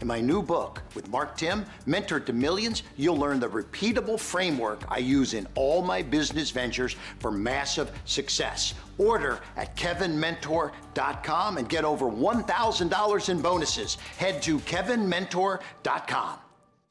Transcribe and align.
In 0.00 0.06
my 0.06 0.20
new 0.20 0.42
book 0.42 0.80
with 0.94 1.08
Mark 1.10 1.36
Timm, 1.36 1.66
Mentor 1.84 2.20
to 2.20 2.32
Millions, 2.32 2.84
you'll 2.96 3.18
learn 3.18 3.38
the 3.38 3.48
repeatable 3.48 4.18
framework 4.18 4.82
I 4.88 4.96
use 4.96 5.34
in 5.34 5.46
all 5.54 5.82
my 5.82 6.00
business 6.00 6.50
ventures 6.50 6.96
for 7.18 7.30
massive 7.30 7.92
success. 8.06 8.72
Order 8.96 9.40
at 9.58 9.76
kevinmentor.com 9.76 11.58
and 11.58 11.68
get 11.68 11.84
over 11.84 12.06
$1,000 12.06 13.28
in 13.28 13.42
bonuses. 13.42 13.96
Head 14.16 14.40
to 14.42 14.58
kevinmentor.com. 14.60 16.38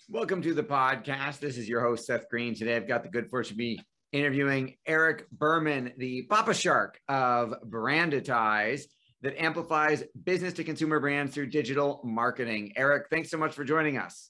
Welcome 0.07 0.41
to 0.43 0.53
the 0.53 0.63
podcast. 0.63 1.39
This 1.39 1.57
is 1.57 1.67
your 1.67 1.81
host, 1.81 2.05
Seth 2.05 2.29
Greene. 2.29 2.53
Today 2.53 2.75
I've 2.75 2.87
got 2.87 3.01
the 3.01 3.09
good 3.09 3.27
fortune 3.27 3.53
to 3.53 3.57
be 3.57 3.81
interviewing 4.11 4.75
Eric 4.85 5.29
Berman, 5.31 5.93
the 5.97 6.23
Papa 6.23 6.53
Shark 6.53 6.99
of 7.07 7.55
Brandetize 7.67 8.83
that 9.21 9.41
amplifies 9.41 10.03
business 10.23 10.53
to 10.53 10.63
consumer 10.63 10.99
brands 10.99 11.33
through 11.33 11.47
digital 11.47 12.01
marketing. 12.03 12.73
Eric, 12.75 13.07
thanks 13.09 13.29
so 13.29 13.37
much 13.37 13.53
for 13.53 13.63
joining 13.63 13.97
us. 13.97 14.29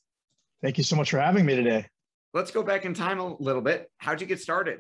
Thank 0.62 0.78
you 0.78 0.84
so 0.84 0.96
much 0.96 1.12
for 1.12 1.20
having 1.20 1.46
me 1.46 1.56
today. 1.56 1.86
Let's 2.34 2.52
go 2.52 2.64
back 2.64 2.86
in 2.86 2.94
time 2.94 3.20
a 3.20 3.36
little 3.42 3.62
bit. 3.62 3.90
How'd 3.98 4.22
you 4.22 4.28
get 4.28 4.40
started? 4.40 4.80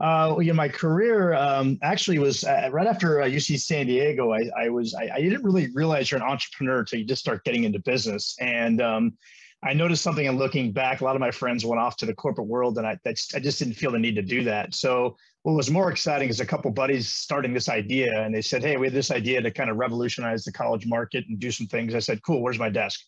Uh, 0.00 0.36
you 0.40 0.48
know, 0.48 0.54
my 0.54 0.68
career 0.68 1.34
um, 1.34 1.78
actually 1.82 2.18
was 2.18 2.44
uh, 2.44 2.68
right 2.70 2.86
after 2.86 3.20
uh, 3.20 3.26
UC 3.26 3.58
San 3.60 3.86
Diego. 3.86 4.32
I, 4.32 4.48
I 4.56 4.68
was 4.68 4.94
I, 4.94 5.10
I, 5.14 5.20
didn't 5.20 5.42
really 5.42 5.70
realize 5.74 6.10
you're 6.10 6.20
an 6.22 6.28
entrepreneur 6.28 6.80
until 6.80 7.00
you 7.00 7.04
just 7.04 7.20
start 7.20 7.42
getting 7.42 7.64
into 7.64 7.80
business. 7.80 8.36
And 8.40 8.80
um, 8.80 9.18
I 9.62 9.72
noticed 9.72 10.04
something 10.04 10.26
in 10.26 10.38
looking 10.38 10.70
back. 10.72 11.00
A 11.00 11.04
lot 11.04 11.16
of 11.16 11.20
my 11.20 11.32
friends 11.32 11.64
went 11.64 11.80
off 11.80 11.96
to 11.96 12.06
the 12.06 12.14
corporate 12.14 12.46
world, 12.46 12.78
and 12.78 12.86
I 12.86 12.98
I 13.04 13.12
just 13.12 13.58
didn't 13.58 13.74
feel 13.74 13.90
the 13.90 13.98
need 13.98 14.14
to 14.14 14.22
do 14.22 14.44
that. 14.44 14.74
So 14.74 15.16
what 15.42 15.54
was 15.54 15.70
more 15.70 15.90
exciting 15.90 16.28
is 16.28 16.40
a 16.40 16.46
couple 16.46 16.70
buddies 16.70 17.08
starting 17.08 17.54
this 17.54 17.68
idea 17.68 18.22
and 18.22 18.34
they 18.34 18.42
said 18.42 18.62
hey 18.62 18.76
we 18.76 18.86
have 18.86 18.92
this 18.92 19.10
idea 19.10 19.40
to 19.40 19.50
kind 19.50 19.70
of 19.70 19.76
revolutionize 19.76 20.44
the 20.44 20.52
college 20.52 20.86
market 20.86 21.24
and 21.28 21.38
do 21.38 21.50
some 21.50 21.66
things. 21.66 21.94
I 21.94 22.00
said 22.00 22.22
cool 22.22 22.42
where's 22.42 22.58
my 22.58 22.68
desk? 22.68 23.00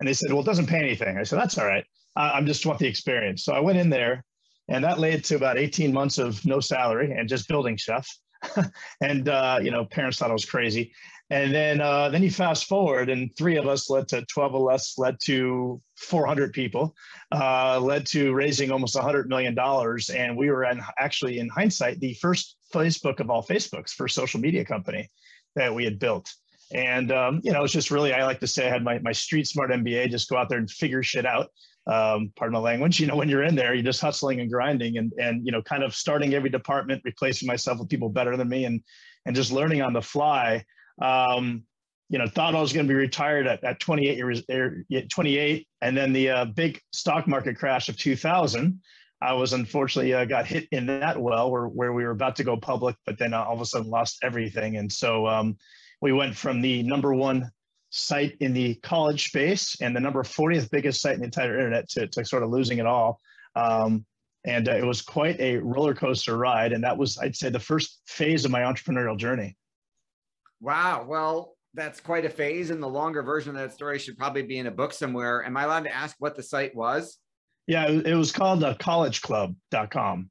And 0.00 0.08
they 0.08 0.12
said 0.12 0.32
well 0.32 0.42
it 0.42 0.46
doesn't 0.46 0.66
pay 0.66 0.80
anything. 0.80 1.16
I 1.16 1.22
said 1.22 1.38
that's 1.38 1.58
all 1.58 1.66
right. 1.66 1.84
I 2.16 2.36
am 2.36 2.46
just 2.46 2.66
want 2.66 2.78
the 2.78 2.88
experience. 2.88 3.44
So 3.44 3.52
i 3.52 3.60
went 3.60 3.78
in 3.78 3.88
there 3.88 4.24
and 4.68 4.82
that 4.84 4.98
led 4.98 5.22
to 5.24 5.36
about 5.36 5.58
18 5.58 5.92
months 5.92 6.18
of 6.18 6.44
no 6.44 6.60
salary 6.60 7.12
and 7.12 7.28
just 7.28 7.48
building 7.48 7.78
stuff. 7.78 8.08
And 9.00 9.28
uh, 9.28 9.60
you 9.62 9.70
know 9.70 9.84
parents 9.84 10.18
thought 10.18 10.30
i 10.30 10.32
was 10.32 10.44
crazy 10.44 10.92
and 11.30 11.52
then 11.52 11.80
uh, 11.80 12.08
then 12.08 12.22
you 12.22 12.30
fast 12.30 12.66
forward, 12.66 13.08
and 13.08 13.34
three 13.36 13.56
of 13.56 13.66
us 13.66 13.90
led 13.90 14.06
to 14.08 14.24
12 14.26 14.54
of 14.54 14.68
us 14.68 14.96
led 14.96 15.16
to 15.24 15.80
400 15.96 16.52
people, 16.52 16.94
uh, 17.32 17.80
led 17.80 18.06
to 18.06 18.32
raising 18.32 18.70
almost 18.70 18.94
100 18.94 19.28
million 19.28 19.54
dollars, 19.54 20.10
and 20.10 20.36
we 20.36 20.50
were 20.50 20.64
in, 20.64 20.80
actually 20.98 21.40
in 21.40 21.48
hindsight 21.48 21.98
the 21.98 22.14
first 22.14 22.56
Facebook 22.72 23.18
of 23.18 23.28
all 23.28 23.42
Facebooks, 23.42 23.90
first 23.90 24.14
social 24.14 24.38
media 24.38 24.64
company 24.64 25.10
that 25.56 25.74
we 25.74 25.84
had 25.84 25.98
built. 25.98 26.32
And 26.72 27.10
um, 27.10 27.40
you 27.42 27.52
know, 27.52 27.64
it's 27.64 27.72
just 27.72 27.90
really 27.90 28.12
I 28.12 28.24
like 28.24 28.40
to 28.40 28.46
say 28.46 28.66
I 28.66 28.70
had 28.70 28.84
my 28.84 29.00
my 29.00 29.12
street 29.12 29.48
smart 29.48 29.70
MBA, 29.70 30.10
just 30.10 30.28
go 30.30 30.36
out 30.36 30.48
there 30.48 30.58
and 30.58 30.70
figure 30.70 31.02
shit 31.02 31.26
out. 31.26 31.48
Um, 31.88 32.32
pardon 32.36 32.54
my 32.54 32.58
language. 32.60 33.00
You 33.00 33.06
know, 33.06 33.16
when 33.16 33.28
you're 33.28 33.44
in 33.44 33.54
there, 33.54 33.74
you're 33.74 33.84
just 33.84 34.00
hustling 34.00 34.40
and 34.40 34.50
grinding, 34.50 34.98
and 34.98 35.12
and 35.18 35.44
you 35.44 35.50
know, 35.50 35.62
kind 35.62 35.82
of 35.82 35.94
starting 35.94 36.34
every 36.34 36.50
department, 36.50 37.02
replacing 37.04 37.48
myself 37.48 37.80
with 37.80 37.88
people 37.88 38.08
better 38.08 38.36
than 38.36 38.48
me, 38.48 38.64
and 38.64 38.80
and 39.26 39.34
just 39.34 39.50
learning 39.50 39.82
on 39.82 39.92
the 39.92 40.02
fly 40.02 40.64
um, 41.00 41.64
you 42.08 42.18
know, 42.18 42.26
thought 42.26 42.54
I 42.54 42.60
was 42.60 42.72
going 42.72 42.86
to 42.86 42.92
be 42.92 42.98
retired 42.98 43.46
at, 43.46 43.64
at 43.64 43.80
28 43.80 44.16
years, 44.16 44.42
er, 44.50 44.84
28, 45.10 45.66
and 45.80 45.96
then 45.96 46.12
the 46.12 46.30
uh, 46.30 46.44
big 46.44 46.80
stock 46.92 47.26
market 47.26 47.56
crash 47.56 47.88
of 47.88 47.96
2000. 47.96 48.80
I 49.20 49.32
was 49.32 49.54
unfortunately 49.54 50.14
uh, 50.14 50.24
got 50.24 50.46
hit 50.46 50.68
in 50.72 50.86
that 50.86 51.20
well 51.20 51.50
where, 51.50 51.66
where 51.66 51.92
we 51.92 52.04
were 52.04 52.10
about 52.10 52.36
to 52.36 52.44
go 52.44 52.56
public, 52.56 52.96
but 53.06 53.18
then 53.18 53.32
uh, 53.34 53.42
all 53.42 53.54
of 53.54 53.60
a 53.60 53.66
sudden 53.66 53.90
lost 53.90 54.18
everything. 54.22 54.76
And 54.76 54.92
so 54.92 55.26
um, 55.26 55.56
we 56.00 56.12
went 56.12 56.36
from 56.36 56.60
the 56.60 56.82
number 56.82 57.14
one 57.14 57.50
site 57.90 58.36
in 58.40 58.52
the 58.52 58.74
college 58.76 59.28
space 59.28 59.80
and 59.80 59.96
the 59.96 60.00
number 60.00 60.22
40th 60.22 60.70
biggest 60.70 61.00
site 61.00 61.14
in 61.14 61.20
the 61.20 61.26
entire 61.26 61.56
internet 61.56 61.88
to, 61.90 62.06
to 62.08 62.24
sort 62.24 62.42
of 62.42 62.50
losing 62.50 62.78
it 62.78 62.86
all. 62.86 63.20
Um, 63.54 64.04
and 64.44 64.68
uh, 64.68 64.72
it 64.72 64.84
was 64.84 65.02
quite 65.02 65.40
a 65.40 65.56
roller 65.56 65.94
coaster 65.94 66.36
ride. 66.36 66.72
And 66.72 66.84
that 66.84 66.96
was, 66.96 67.18
I'd 67.18 67.34
say, 67.34 67.48
the 67.48 67.58
first 67.58 68.02
phase 68.06 68.44
of 68.44 68.50
my 68.50 68.60
entrepreneurial 68.60 69.18
journey. 69.18 69.56
Wow. 70.60 71.04
Well, 71.06 71.56
that's 71.74 72.00
quite 72.00 72.24
a 72.24 72.30
phase. 72.30 72.70
And 72.70 72.82
the 72.82 72.88
longer 72.88 73.22
version 73.22 73.50
of 73.50 73.56
that 73.56 73.72
story 73.72 73.98
should 73.98 74.16
probably 74.16 74.42
be 74.42 74.58
in 74.58 74.66
a 74.66 74.70
book 74.70 74.92
somewhere. 74.92 75.44
Am 75.44 75.56
I 75.56 75.64
allowed 75.64 75.84
to 75.84 75.94
ask 75.94 76.16
what 76.18 76.34
the 76.34 76.42
site 76.42 76.74
was? 76.74 77.18
Yeah, 77.66 77.88
it 77.88 78.14
was 78.14 78.32
called 78.32 78.62
uh, 78.62 78.74
collegeclub.com. 78.74 80.30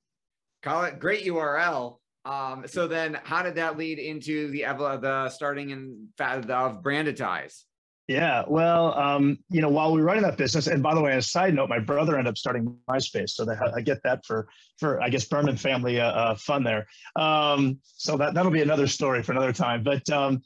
Call 0.64 0.84
it 0.84 1.00
great 1.00 1.25
URL. 1.25 1.97
Um, 2.24 2.64
so 2.66 2.88
then 2.88 3.19
how 3.24 3.44
did 3.44 3.56
that 3.56 3.78
lead 3.78 4.00
into 4.00 4.50
the 4.50 4.64
the 5.02 5.30
starting 5.30 5.69
in 5.69 6.08
of 6.19 6.81
Brandetize? 6.81 7.64
Yeah, 8.07 8.43
well, 8.47 8.93
um, 8.99 9.39
you 9.49 9.61
know, 9.61 9.69
while 9.69 9.91
we 9.91 9.99
were 9.99 10.05
running 10.05 10.21
that 10.23 10.38
business, 10.38 10.67
and 10.67 10.83
by 10.83 10.93
the 10.93 11.01
way, 11.01 11.17
a 11.17 11.21
side 11.23 11.55
note, 11.55 11.69
my 11.69 11.79
brother 11.79 12.13
ended 12.13 12.29
up 12.29 12.38
starting 12.38 12.77
MySpace, 12.88 13.31
so 13.31 13.45
that 13.45 13.73
I 13.75 13.81
get 13.81 14.03
that 14.03 14.23
for 14.25 14.47
for 14.77 15.01
I 15.01 15.09
guess 15.09 15.25
Berman 15.25 15.57
family 15.57 15.99
uh, 15.99 16.11
uh, 16.11 16.35
fun 16.35 16.63
there. 16.63 16.85
Um, 17.16 17.79
so 17.83 18.16
that 18.17 18.35
that'll 18.35 18.51
be 18.51 18.61
another 18.61 18.85
story 18.85 19.23
for 19.23 19.31
another 19.31 19.53
time. 19.53 19.81
But 19.81 20.07
um, 20.11 20.43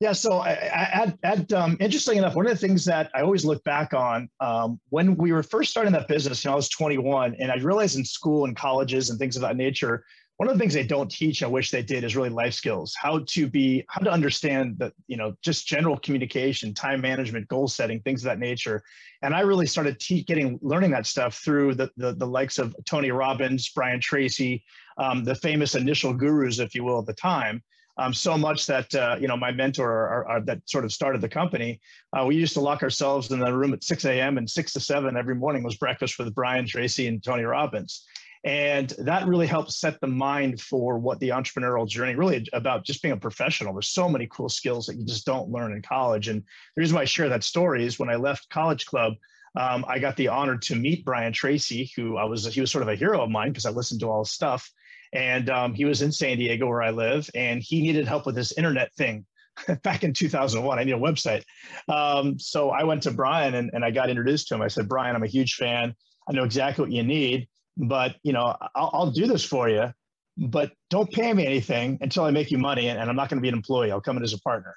yeah, 0.00 0.12
so 0.12 0.38
I, 0.38 0.50
I, 0.50 1.14
at, 1.22 1.52
um, 1.52 1.76
interesting 1.78 2.16
enough, 2.16 2.34
one 2.34 2.46
of 2.46 2.52
the 2.52 2.58
things 2.58 2.86
that 2.86 3.10
I 3.14 3.20
always 3.20 3.44
look 3.44 3.62
back 3.64 3.92
on 3.92 4.30
um, 4.40 4.80
when 4.88 5.14
we 5.16 5.30
were 5.30 5.42
first 5.42 5.70
starting 5.70 5.92
that 5.92 6.08
business, 6.08 6.42
you 6.42 6.48
know, 6.48 6.54
I 6.54 6.56
was 6.56 6.70
21, 6.70 7.36
and 7.38 7.52
I 7.52 7.56
realized 7.56 7.98
in 7.98 8.04
school 8.06 8.46
and 8.46 8.56
colleges 8.56 9.10
and 9.10 9.18
things 9.18 9.36
of 9.36 9.42
that 9.42 9.56
nature, 9.56 10.04
one 10.40 10.48
of 10.48 10.54
the 10.54 10.58
things 10.58 10.72
they 10.72 10.82
don't 10.82 11.10
teach 11.10 11.42
i 11.42 11.46
wish 11.46 11.70
they 11.70 11.82
did 11.82 12.02
is 12.02 12.16
really 12.16 12.30
life 12.30 12.54
skills. 12.54 12.94
How 12.98 13.18
to 13.26 13.46
be 13.46 13.84
how 13.90 14.00
to 14.00 14.10
understand 14.10 14.78
that 14.78 14.94
you 15.06 15.18
know 15.18 15.36
just 15.42 15.66
general 15.66 15.98
communication 15.98 16.72
time 16.72 17.02
management 17.02 17.46
goal 17.48 17.68
setting 17.68 18.00
things 18.00 18.22
of 18.22 18.30
that 18.30 18.38
nature. 18.38 18.82
And 19.20 19.34
i 19.34 19.40
really 19.40 19.66
started 19.66 20.00
te- 20.00 20.22
getting 20.22 20.58
learning 20.62 20.92
that 20.92 21.04
stuff 21.04 21.34
through 21.44 21.74
the, 21.74 21.90
the, 21.98 22.14
the 22.14 22.26
likes 22.26 22.58
of 22.58 22.74
tony 22.86 23.10
robbins 23.10 23.68
brian 23.68 24.00
tracy 24.00 24.64
um, 24.96 25.24
the 25.24 25.34
famous 25.34 25.74
initial 25.74 26.14
gurus 26.14 26.58
if 26.58 26.74
you 26.74 26.84
will 26.84 27.00
at 27.00 27.04
the 27.04 27.12
time 27.12 27.62
um, 27.98 28.14
so 28.14 28.38
much 28.38 28.64
that 28.64 28.94
uh, 28.94 29.16
you 29.20 29.28
know 29.28 29.36
my 29.36 29.52
mentor 29.52 29.90
or, 29.90 30.26
or, 30.30 30.40
that 30.40 30.60
sort 30.64 30.86
of 30.86 30.92
started 30.92 31.20
the 31.20 31.28
company 31.28 31.78
uh, 32.16 32.24
we 32.24 32.34
used 32.34 32.54
to 32.54 32.60
lock 32.60 32.82
ourselves 32.82 33.30
in 33.30 33.40
the 33.40 33.52
room 33.52 33.74
at 33.74 33.84
6 33.84 34.06
a.m 34.06 34.38
and 34.38 34.48
6 34.48 34.72
to 34.72 34.80
7 34.80 35.18
every 35.18 35.34
morning 35.34 35.62
was 35.62 35.76
breakfast 35.76 36.18
with 36.18 36.34
brian 36.34 36.66
tracy 36.66 37.08
and 37.08 37.22
tony 37.22 37.42
robbins 37.42 38.06
and 38.42 38.94
that 38.98 39.26
really 39.26 39.46
helps 39.46 39.76
set 39.76 40.00
the 40.00 40.06
mind 40.06 40.60
for 40.60 40.98
what 40.98 41.20
the 41.20 41.28
entrepreneurial 41.28 41.86
journey 41.86 42.14
really 42.14 42.46
about 42.54 42.84
just 42.84 43.02
being 43.02 43.12
a 43.12 43.16
professional. 43.16 43.74
There's 43.74 43.88
so 43.88 44.08
many 44.08 44.26
cool 44.28 44.48
skills 44.48 44.86
that 44.86 44.96
you 44.96 45.04
just 45.04 45.26
don't 45.26 45.50
learn 45.50 45.72
in 45.72 45.82
college. 45.82 46.28
And 46.28 46.40
the 46.40 46.80
reason 46.80 46.94
why 46.94 47.02
I 47.02 47.06
share 47.06 47.28
that 47.28 47.44
story 47.44 47.84
is 47.84 47.98
when 47.98 48.08
I 48.08 48.16
left 48.16 48.48
College 48.48 48.86
Club, 48.86 49.14
um, 49.56 49.84
I 49.86 49.98
got 49.98 50.16
the 50.16 50.28
honor 50.28 50.56
to 50.56 50.74
meet 50.74 51.04
Brian 51.04 51.34
Tracy, 51.34 51.90
who 51.96 52.16
I 52.16 52.24
was 52.24 52.46
he 52.46 52.60
was 52.60 52.70
sort 52.70 52.82
of 52.82 52.88
a 52.88 52.94
hero 52.94 53.20
of 53.20 53.30
mine 53.30 53.50
because 53.50 53.66
I 53.66 53.70
listened 53.70 54.00
to 54.00 54.08
all 54.08 54.24
his 54.24 54.30
stuff. 54.30 54.70
And 55.12 55.50
um, 55.50 55.74
he 55.74 55.84
was 55.84 56.02
in 56.02 56.12
San 56.12 56.38
Diego 56.38 56.68
where 56.68 56.82
I 56.82 56.90
live, 56.90 57.28
and 57.34 57.60
he 57.60 57.82
needed 57.82 58.06
help 58.06 58.26
with 58.26 58.36
this 58.36 58.56
internet 58.56 58.94
thing 58.94 59.26
back 59.82 60.04
in 60.04 60.14
2001. 60.14 60.78
I 60.78 60.84
need 60.84 60.92
a 60.92 60.98
website. 60.98 61.42
Um, 61.88 62.38
so 62.38 62.70
I 62.70 62.84
went 62.84 63.02
to 63.02 63.10
Brian 63.10 63.54
and, 63.54 63.70
and 63.74 63.84
I 63.84 63.90
got 63.90 64.08
introduced 64.08 64.48
to 64.48 64.54
him. 64.54 64.62
I 64.62 64.68
said, 64.68 64.88
Brian, 64.88 65.16
I'm 65.16 65.24
a 65.24 65.28
huge 65.28 65.56
fan. 65.56 65.94
I 66.28 66.32
know 66.32 66.44
exactly 66.44 66.84
what 66.84 66.92
you 66.92 67.02
need 67.02 67.48
but 67.88 68.16
you 68.22 68.32
know 68.32 68.56
I'll, 68.74 68.90
I'll 68.92 69.10
do 69.10 69.26
this 69.26 69.44
for 69.44 69.68
you 69.68 69.92
but 70.36 70.72
don't 70.88 71.10
pay 71.10 71.32
me 71.32 71.44
anything 71.44 71.98
until 72.00 72.24
i 72.24 72.30
make 72.30 72.50
you 72.50 72.58
money 72.58 72.88
and, 72.88 72.98
and 72.98 73.10
i'm 73.10 73.16
not 73.16 73.28
going 73.28 73.38
to 73.38 73.42
be 73.42 73.48
an 73.48 73.54
employee. 73.54 73.90
I'll 73.90 74.00
come 74.00 74.16
in 74.16 74.22
as 74.22 74.32
a 74.32 74.40
partner. 74.40 74.74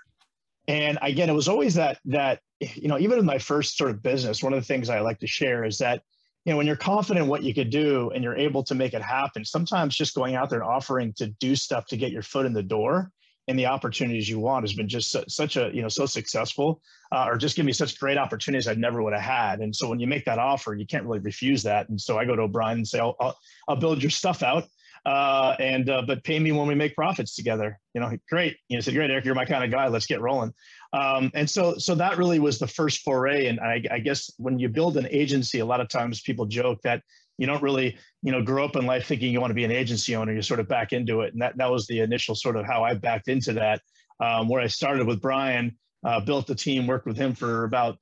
And 0.67 0.97
again 1.01 1.29
it 1.29 1.33
was 1.33 1.47
always 1.47 1.75
that 1.75 2.00
that 2.05 2.39
you 2.59 2.88
know 2.88 2.97
even 3.00 3.19
in 3.19 3.25
my 3.25 3.38
first 3.38 3.77
sort 3.77 3.91
of 3.91 4.01
business 4.01 4.41
one 4.41 4.53
of 4.53 4.59
the 4.59 4.65
things 4.65 4.89
i 4.89 5.00
like 5.00 5.19
to 5.19 5.27
share 5.27 5.65
is 5.65 5.77
that 5.79 6.01
you 6.45 6.51
know, 6.51 6.57
when 6.57 6.67
you're 6.67 6.75
confident 6.75 7.27
what 7.27 7.44
you 7.44 7.53
could 7.53 7.69
do 7.69 8.11
and 8.13 8.23
you're 8.23 8.35
able 8.35 8.63
to 8.63 8.75
make 8.75 8.94
it 8.94 9.01
happen, 9.01 9.45
sometimes 9.45 9.95
just 9.95 10.13
going 10.13 10.35
out 10.35 10.50
there 10.50 10.59
and 10.59 10.67
offering 10.67 11.13
to 11.13 11.27
do 11.27 11.55
stuff 11.55 11.85
to 11.88 11.97
get 11.97 12.11
your 12.11 12.21
foot 12.21 12.45
in 12.45 12.53
the 12.53 12.63
door 12.63 13.11
and 13.47 13.59
the 13.59 13.65
opportunities 13.65 14.29
you 14.29 14.39
want 14.39 14.63
has 14.63 14.73
been 14.73 14.87
just 14.87 15.11
su- 15.11 15.23
such 15.27 15.57
a, 15.57 15.69
you 15.73 15.81
know, 15.81 15.89
so 15.89 16.05
successful 16.05 16.81
uh, 17.11 17.25
or 17.27 17.37
just 17.37 17.55
give 17.55 17.65
me 17.65 17.73
such 17.73 17.99
great 17.99 18.17
opportunities 18.17 18.67
I 18.67 18.73
never 18.73 19.03
would 19.03 19.13
have 19.13 19.21
had. 19.21 19.59
And 19.59 19.75
so 19.75 19.89
when 19.89 19.99
you 19.99 20.07
make 20.07 20.25
that 20.25 20.39
offer, 20.39 20.73
you 20.73 20.85
can't 20.85 21.05
really 21.05 21.19
refuse 21.19 21.63
that. 21.63 21.89
And 21.89 21.99
so 21.99 22.17
I 22.17 22.25
go 22.25 22.35
to 22.35 22.43
O'Brien 22.43 22.77
and 22.77 22.87
say, 22.87 22.99
I'll, 22.99 23.15
I'll, 23.19 23.37
I'll 23.67 23.75
build 23.75 24.01
your 24.01 24.11
stuff 24.11 24.43
out. 24.43 24.65
Uh, 25.05 25.53
and 25.59 25.89
uh, 25.89 26.01
but 26.07 26.23
pay 26.23 26.39
me 26.39 26.53
when 26.53 26.65
we 26.65 26.75
make 26.75 26.95
profits 26.95 27.35
together. 27.35 27.77
You 27.93 27.99
know, 27.99 28.17
great. 28.29 28.55
You 28.69 28.77
know, 28.77 28.81
said, 28.81 28.93
great, 28.93 29.11
Eric, 29.11 29.25
you're 29.25 29.35
my 29.35 29.43
kind 29.43 29.63
of 29.63 29.69
guy. 29.69 29.89
Let's 29.89 30.05
get 30.05 30.21
rolling. 30.21 30.53
Um, 30.93 31.29
and 31.33 31.49
so, 31.49 31.77
so 31.77 31.95
that 31.95 32.17
really 32.17 32.39
was 32.39 32.57
the 32.57 32.67
first 32.67 33.01
foray. 33.01 33.47
And 33.47 33.59
I, 33.59 33.83
I, 33.91 33.99
guess 33.99 34.31
when 34.37 34.59
you 34.59 34.69
build 34.69 34.95
an 34.95 35.07
agency, 35.09 35.59
a 35.59 35.65
lot 35.65 35.81
of 35.81 35.89
times 35.89 36.21
people 36.21 36.45
joke 36.45 36.79
that 36.83 37.01
you 37.43 37.47
don't 37.47 37.61
really, 37.61 37.97
you 38.21 38.31
know, 38.31 38.41
grow 38.41 38.63
up 38.63 38.77
in 38.77 38.85
life 38.85 39.05
thinking 39.05 39.33
you 39.33 39.41
want 39.41 39.51
to 39.51 39.55
be 39.55 39.65
an 39.65 39.71
agency 39.71 40.15
owner. 40.15 40.31
You 40.31 40.41
sort 40.41 40.61
of 40.61 40.69
back 40.69 40.93
into 40.93 41.19
it, 41.21 41.33
and 41.33 41.41
that 41.41 41.57
that 41.57 41.69
was 41.69 41.85
the 41.87 41.99
initial 41.99 42.35
sort 42.35 42.55
of 42.55 42.65
how 42.65 42.85
I 42.85 42.93
backed 42.93 43.27
into 43.27 43.51
that. 43.53 43.81
Um, 44.21 44.47
where 44.47 44.61
I 44.61 44.67
started 44.67 45.05
with 45.05 45.19
Brian, 45.19 45.77
uh, 46.05 46.21
built 46.21 46.47
the 46.47 46.55
team, 46.55 46.87
worked 46.87 47.05
with 47.05 47.17
him 47.17 47.35
for 47.35 47.65
about 47.65 47.97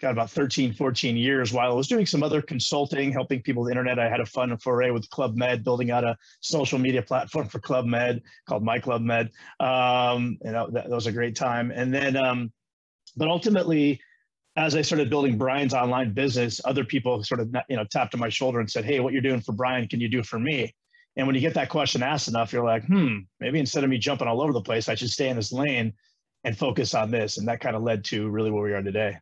got 0.00 0.10
about 0.10 0.30
13, 0.30 0.72
14 0.72 1.16
years 1.16 1.52
while 1.52 1.70
I 1.70 1.74
was 1.74 1.86
doing 1.86 2.04
some 2.04 2.24
other 2.24 2.42
consulting, 2.42 3.12
helping 3.12 3.42
people 3.42 3.62
with 3.62 3.68
the 3.68 3.78
internet. 3.78 4.00
I 4.00 4.08
had 4.08 4.18
a 4.18 4.26
fun 4.26 4.56
foray 4.56 4.90
with 4.90 5.08
Club 5.10 5.36
Med, 5.36 5.62
building 5.62 5.92
out 5.92 6.02
a 6.02 6.16
social 6.40 6.80
media 6.80 7.02
platform 7.02 7.46
for 7.46 7.60
Club 7.60 7.84
Med 7.86 8.22
called 8.48 8.64
My 8.64 8.80
Club 8.80 9.02
Med. 9.02 9.30
Um, 9.60 10.36
and 10.42 10.54
that, 10.56 10.72
that, 10.72 10.88
was 10.88 11.06
a 11.06 11.12
great 11.12 11.36
time. 11.36 11.70
And 11.70 11.94
then, 11.94 12.16
um, 12.16 12.50
but 13.16 13.28
ultimately, 13.28 14.00
as 14.56 14.74
I 14.74 14.82
started 14.82 15.10
building 15.10 15.38
Brian's 15.38 15.74
online 15.74 16.12
business, 16.12 16.60
other 16.64 16.84
people 16.84 17.22
sort 17.22 17.40
of, 17.40 17.54
you 17.68 17.76
know, 17.76 17.84
tapped 17.84 18.14
on 18.14 18.20
my 18.20 18.28
shoulder 18.28 18.60
and 18.60 18.70
said, 18.70 18.84
Hey, 18.84 19.00
what 19.00 19.12
you're 19.12 19.22
doing 19.22 19.40
for 19.40 19.52
Brian, 19.52 19.86
can 19.88 20.00
you 20.00 20.08
do 20.08 20.22
for 20.22 20.38
me? 20.38 20.74
And 21.16 21.26
when 21.26 21.34
you 21.34 21.40
get 21.40 21.54
that 21.54 21.68
question 21.68 22.02
asked 22.02 22.28
enough, 22.28 22.52
you're 22.52 22.64
like, 22.64 22.84
hmm, 22.84 23.18
maybe 23.40 23.58
instead 23.58 23.84
of 23.84 23.90
me 23.90 23.98
jumping 23.98 24.28
all 24.28 24.40
over 24.40 24.52
the 24.52 24.60
place, 24.60 24.88
I 24.88 24.94
should 24.94 25.10
stay 25.10 25.28
in 25.28 25.36
this 25.36 25.52
lane 25.52 25.92
and 26.44 26.56
focus 26.56 26.94
on 26.94 27.10
this. 27.10 27.38
And 27.38 27.48
that 27.48 27.60
kind 27.60 27.76
of 27.76 27.82
led 27.82 28.04
to 28.06 28.28
really 28.28 28.50
where 28.50 28.62
we 28.62 28.72
are 28.72 28.82
today. 28.82 29.18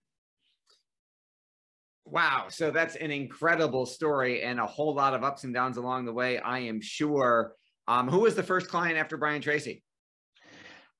Wow. 2.04 2.46
So 2.48 2.70
that's 2.70 2.96
an 2.96 3.10
incredible 3.10 3.84
story 3.84 4.42
and 4.42 4.60
a 4.60 4.66
whole 4.66 4.94
lot 4.94 5.14
of 5.14 5.24
ups 5.24 5.44
and 5.44 5.52
downs 5.52 5.76
along 5.76 6.04
the 6.04 6.12
way, 6.12 6.38
I 6.38 6.60
am 6.60 6.80
sure. 6.80 7.54
Um, 7.86 8.08
who 8.08 8.20
was 8.20 8.34
the 8.34 8.42
first 8.42 8.68
client 8.68 8.98
after 8.98 9.16
Brian 9.16 9.42
Tracy? 9.42 9.82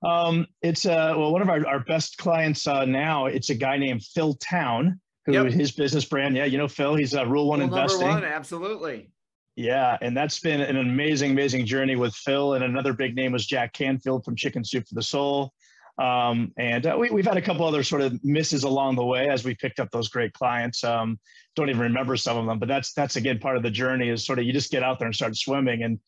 Um, 0.03 0.47
it's 0.63 0.87
uh, 0.87 1.15
well, 1.17 1.33
one 1.33 1.43
of 1.43 1.49
our, 1.49 1.67
our 1.67 1.81
best 1.81 2.19
clients 2.19 2.67
uh, 2.67 2.85
now. 2.85 3.27
It's 3.27 3.51
a 3.51 3.55
guy 3.55 3.77
named 3.79 4.03
Phil 4.03 4.35
Town, 4.35 5.01
who 5.27 5.33
yep. 5.33 5.47
his 5.47 5.73
business 5.73 6.05
brand. 6.05 6.37
Yeah, 6.37 6.45
you 6.45 6.59
know 6.59 6.69
Phil. 6.69 6.95
He's 6.95 7.15
a 7.15 7.23
uh, 7.23 7.25
Rule 7.25 7.49
One 7.49 7.61
Rule 7.61 7.69
Investing. 7.69 8.07
Number 8.07 8.27
one, 8.27 8.33
absolutely. 8.33 9.11
Yeah, 9.57 9.99
and 10.01 10.17
that's 10.17 10.39
been 10.39 10.61
an 10.61 10.77
amazing, 10.77 11.33
amazing 11.33 11.67
journey 11.67 11.97
with 11.97 12.15
Phil. 12.15 12.55
And 12.55 12.63
another 12.63 12.93
big 12.93 13.17
name 13.17 13.33
was 13.33 13.45
Jack 13.45 13.73
Canfield 13.73 14.25
from 14.25 14.37
Chicken 14.37 14.65
Soup 14.65 14.87
for 14.87 14.95
the 14.95 15.03
Soul. 15.03 15.53
Um, 15.99 16.53
and 16.57 16.87
uh, 16.87 16.97
we, 16.97 17.09
have 17.09 17.27
had 17.27 17.37
a 17.37 17.43
couple 17.43 17.67
other 17.67 17.83
sort 17.83 18.03
of 18.03 18.23
misses 18.23 18.63
along 18.63 18.95
the 18.95 19.05
way 19.05 19.29
as 19.29 19.45
we 19.45 19.57
picked 19.57 19.81
up 19.81 19.91
those 19.91 20.09
great 20.09 20.33
clients. 20.33 20.85
Um, 20.85 21.19
don't 21.57 21.71
even 21.71 21.83
remember 21.83 22.17
some 22.17 22.37
of 22.37 22.47
them, 22.47 22.61
but 22.61 22.69
that's 22.69 22.93
that's 22.93 23.17
again 23.17 23.41
part 23.41 23.57
of 23.57 23.65
the 23.65 23.71
journey 23.71 24.09
is 24.09 24.25
sort 24.25 24.39
of 24.39 24.45
you 24.45 24.53
just 24.53 24.71
get 24.71 24.85
out 24.85 25.01
there 25.01 25.07
and 25.07 25.15
start 25.15 25.37
swimming 25.37 25.83
and 25.83 25.99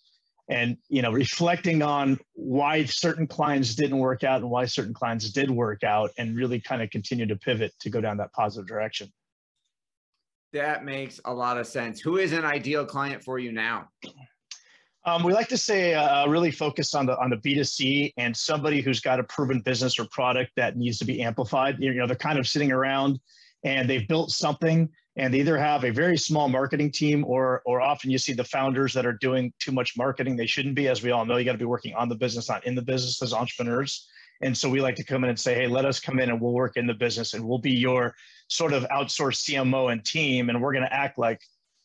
and 0.50 0.76
you 0.88 1.00
know 1.00 1.12
reflecting 1.12 1.80
on 1.80 2.18
why 2.34 2.84
certain 2.84 3.26
clients 3.26 3.74
didn't 3.74 3.98
work 3.98 4.24
out 4.24 4.42
and 4.42 4.50
why 4.50 4.66
certain 4.66 4.92
clients 4.92 5.30
did 5.30 5.50
work 5.50 5.84
out 5.84 6.10
and 6.18 6.36
really 6.36 6.60
kind 6.60 6.82
of 6.82 6.90
continue 6.90 7.24
to 7.26 7.36
pivot 7.36 7.72
to 7.80 7.88
go 7.88 8.00
down 8.00 8.18
that 8.18 8.32
positive 8.32 8.66
direction. 8.66 9.10
That 10.52 10.84
makes 10.84 11.20
a 11.24 11.32
lot 11.32 11.56
of 11.56 11.66
sense. 11.66 12.00
Who 12.00 12.18
is 12.18 12.32
an 12.32 12.44
ideal 12.44 12.84
client 12.84 13.22
for 13.22 13.38
you 13.38 13.52
now? 13.52 13.88
Um, 15.06 15.22
we 15.22 15.32
like 15.32 15.48
to 15.48 15.56
say 15.56 15.94
uh, 15.94 16.26
really 16.26 16.50
focus 16.50 16.94
on 16.94 17.06
the 17.06 17.16
on 17.18 17.30
the 17.30 17.36
B2C 17.36 18.12
and 18.18 18.36
somebody 18.36 18.80
who's 18.82 19.00
got 19.00 19.20
a 19.20 19.24
proven 19.24 19.60
business 19.60 19.98
or 19.98 20.06
product 20.10 20.50
that 20.56 20.76
needs 20.76 20.98
to 20.98 21.04
be 21.04 21.22
amplified. 21.22 21.76
You 21.78 21.94
know, 21.94 22.06
they're 22.06 22.16
kind 22.16 22.38
of 22.38 22.46
sitting 22.46 22.72
around 22.72 23.20
and 23.64 23.88
they've 23.88 24.06
built 24.06 24.30
something 24.30 24.88
and 25.16 25.34
they 25.34 25.40
either 25.40 25.58
have 25.58 25.84
a 25.84 25.90
very 25.90 26.16
small 26.16 26.48
marketing 26.48 26.90
team 26.90 27.24
or 27.26 27.62
or 27.66 27.80
often 27.80 28.10
you 28.10 28.18
see 28.18 28.32
the 28.32 28.44
founders 28.44 28.92
that 28.94 29.06
are 29.06 29.12
doing 29.12 29.52
too 29.58 29.72
much 29.72 29.96
marketing. 29.96 30.36
They 30.36 30.46
shouldn't 30.46 30.74
be, 30.74 30.88
as 30.88 31.02
we 31.02 31.10
all 31.10 31.24
know, 31.24 31.36
you 31.36 31.44
got 31.44 31.52
to 31.52 31.58
be 31.58 31.64
working 31.64 31.94
on 31.94 32.08
the 32.08 32.14
business, 32.14 32.48
not 32.48 32.64
in 32.66 32.74
the 32.74 32.82
business 32.82 33.20
as 33.22 33.32
entrepreneurs. 33.32 34.08
And 34.42 34.56
so 34.56 34.70
we 34.70 34.80
like 34.80 34.96
to 34.96 35.04
come 35.04 35.22
in 35.24 35.30
and 35.30 35.38
say, 35.38 35.54
hey, 35.54 35.66
let 35.66 35.84
us 35.84 36.00
come 36.00 36.18
in 36.18 36.30
and 36.30 36.40
we'll 36.40 36.54
work 36.54 36.76
in 36.76 36.86
the 36.86 36.94
business 36.94 37.34
and 37.34 37.46
we'll 37.46 37.58
be 37.58 37.74
your 37.74 38.14
sort 38.48 38.72
of 38.72 38.84
outsourced 38.84 39.50
CMO 39.50 39.92
and 39.92 40.02
team. 40.02 40.48
And 40.48 40.62
we're 40.62 40.72
going 40.72 40.84
to 40.84 40.92
act 40.92 41.18
like 41.18 41.40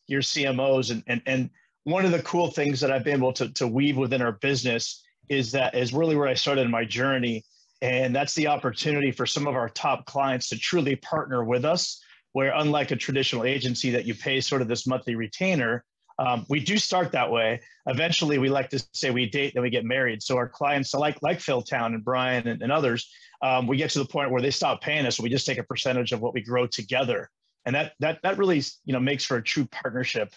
your 0.07 0.21
CMOs 0.21 0.91
and 0.91 1.03
and 1.07 1.21
and 1.25 1.49
one 1.85 2.03
of 2.03 2.11
the 2.11 2.21
cool 2.23 2.49
things 2.49 2.79
that 2.79 2.91
I've 2.91 3.03
been 3.03 3.17
able 3.17 3.33
to, 3.33 3.49
to 3.53 3.67
weave 3.67 3.95
within 3.95 4.21
our 4.21 4.33
business 4.33 5.03
is 5.29 5.51
that 5.51 5.75
is 5.75 5.93
really 5.93 6.15
where 6.15 6.27
I 6.27 6.33
started 6.33 6.69
my 6.69 6.83
journey. 6.83 7.43
And 7.81 8.15
that's 8.15 8.33
the 8.33 8.47
opportunity 8.47 9.11
for 9.11 9.25
some 9.25 9.47
of 9.47 9.55
our 9.55 9.69
top 9.69 10.05
clients 10.05 10.49
to 10.49 10.57
truly 10.57 10.95
partner 10.95 11.43
with 11.43 11.63
us, 11.63 12.01
where 12.35 12.51
unlike 12.53 12.91
a 12.91 12.97
traditional 12.97 13.45
agency 13.45 13.91
that 13.91 14.03
you 14.03 14.13
pay 14.13 14.41
sort 14.41 14.61
of 14.61 14.67
this 14.67 14.85
monthly 14.85 15.15
retainer, 15.15 15.85
um, 16.19 16.45
we 16.49 16.59
do 16.59 16.77
start 16.77 17.13
that 17.13 17.31
way. 17.31 17.61
Eventually, 17.85 18.39
we 18.39 18.49
like 18.49 18.69
to 18.71 18.85
say 18.91 19.09
we 19.09 19.29
date, 19.29 19.53
then 19.53 19.63
we 19.63 19.69
get 19.69 19.85
married. 19.85 20.21
So 20.21 20.35
our 20.35 20.49
clients, 20.49 20.93
like 20.93 21.17
like 21.23 21.39
Phil 21.39 21.61
Town 21.61 21.93
and 21.93 22.03
Brian 22.03 22.45
and, 22.45 22.61
and 22.61 22.73
others, 22.73 23.09
um, 23.41 23.67
we 23.67 23.77
get 23.77 23.91
to 23.91 23.99
the 23.99 24.05
point 24.05 24.31
where 24.31 24.41
they 24.41 24.51
stop 24.51 24.81
paying 24.81 25.05
us. 25.05 25.17
We 25.17 25.29
just 25.29 25.45
take 25.45 25.59
a 25.59 25.63
percentage 25.63 26.11
of 26.11 26.19
what 26.19 26.33
we 26.33 26.41
grow 26.41 26.67
together, 26.67 27.29
and 27.65 27.73
that 27.73 27.93
that 28.01 28.19
that 28.23 28.37
really 28.37 28.61
you 28.83 28.91
know 28.91 28.99
makes 28.99 29.23
for 29.23 29.37
a 29.37 29.41
true 29.41 29.63
partnership 29.63 30.33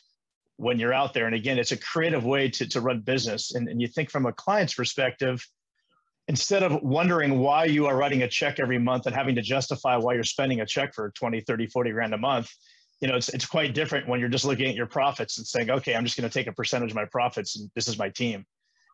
when 0.56 0.78
you're 0.78 0.94
out 0.94 1.14
there. 1.14 1.26
And 1.26 1.34
again, 1.34 1.58
it's 1.58 1.72
a 1.72 1.76
creative 1.76 2.24
way 2.24 2.48
to, 2.48 2.68
to 2.68 2.80
run 2.80 3.00
business. 3.00 3.56
And, 3.56 3.68
and 3.68 3.82
you 3.82 3.88
think 3.88 4.08
from 4.08 4.26
a 4.26 4.32
client's 4.32 4.74
perspective, 4.74 5.44
instead 6.28 6.62
of 6.62 6.82
wondering 6.82 7.38
why 7.38 7.64
you 7.64 7.86
are 7.86 7.96
writing 7.96 8.22
a 8.22 8.28
check 8.28 8.60
every 8.60 8.78
month 8.78 9.06
and 9.06 9.14
having 9.14 9.34
to 9.34 9.42
justify 9.42 9.96
why 9.96 10.12
you're 10.14 10.22
spending 10.22 10.60
a 10.60 10.66
check 10.66 10.94
for 10.94 11.10
20, 11.10 11.40
30, 11.40 11.66
40 11.66 11.90
grand 11.90 12.14
a 12.14 12.18
month, 12.18 12.50
you 13.00 13.08
know, 13.08 13.16
it's, 13.16 13.30
it's 13.30 13.46
quite 13.46 13.74
different 13.74 14.06
when 14.06 14.20
you're 14.20 14.28
just 14.28 14.44
looking 14.44 14.66
at 14.66 14.74
your 14.74 14.86
profits 14.86 15.38
and 15.38 15.46
saying, 15.46 15.70
okay, 15.70 15.94
I'm 15.94 16.04
just 16.04 16.18
going 16.18 16.28
to 16.28 16.32
take 16.32 16.46
a 16.46 16.52
percentage 16.52 16.90
of 16.90 16.96
my 16.96 17.06
profits 17.06 17.58
and 17.58 17.70
this 17.74 17.88
is 17.88 17.98
my 17.98 18.10
team. 18.10 18.44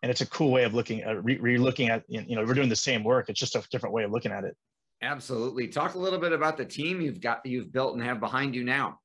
And 0.02 0.10
it's 0.10 0.20
a 0.20 0.26
cool 0.26 0.52
way 0.52 0.64
of 0.64 0.74
looking 0.74 1.02
at, 1.02 1.24
re, 1.24 1.38
re 1.38 1.58
looking 1.58 1.88
at, 1.88 2.04
you 2.08 2.36
know, 2.36 2.44
we're 2.44 2.54
doing 2.54 2.68
the 2.68 2.76
same 2.76 3.02
work. 3.02 3.28
It's 3.28 3.40
just 3.40 3.56
a 3.56 3.64
different 3.70 3.94
way 3.94 4.04
of 4.04 4.12
looking 4.12 4.32
at 4.32 4.44
it. 4.44 4.54
Absolutely. 5.02 5.68
Talk 5.68 5.94
a 5.94 5.98
little 5.98 6.18
bit 6.18 6.32
about 6.32 6.56
the 6.56 6.64
team 6.64 7.00
you've 7.00 7.20
got, 7.20 7.44
you've 7.44 7.72
built 7.72 7.94
and 7.94 8.02
have 8.04 8.20
behind 8.20 8.54
you 8.54 8.62
now. 8.62 9.00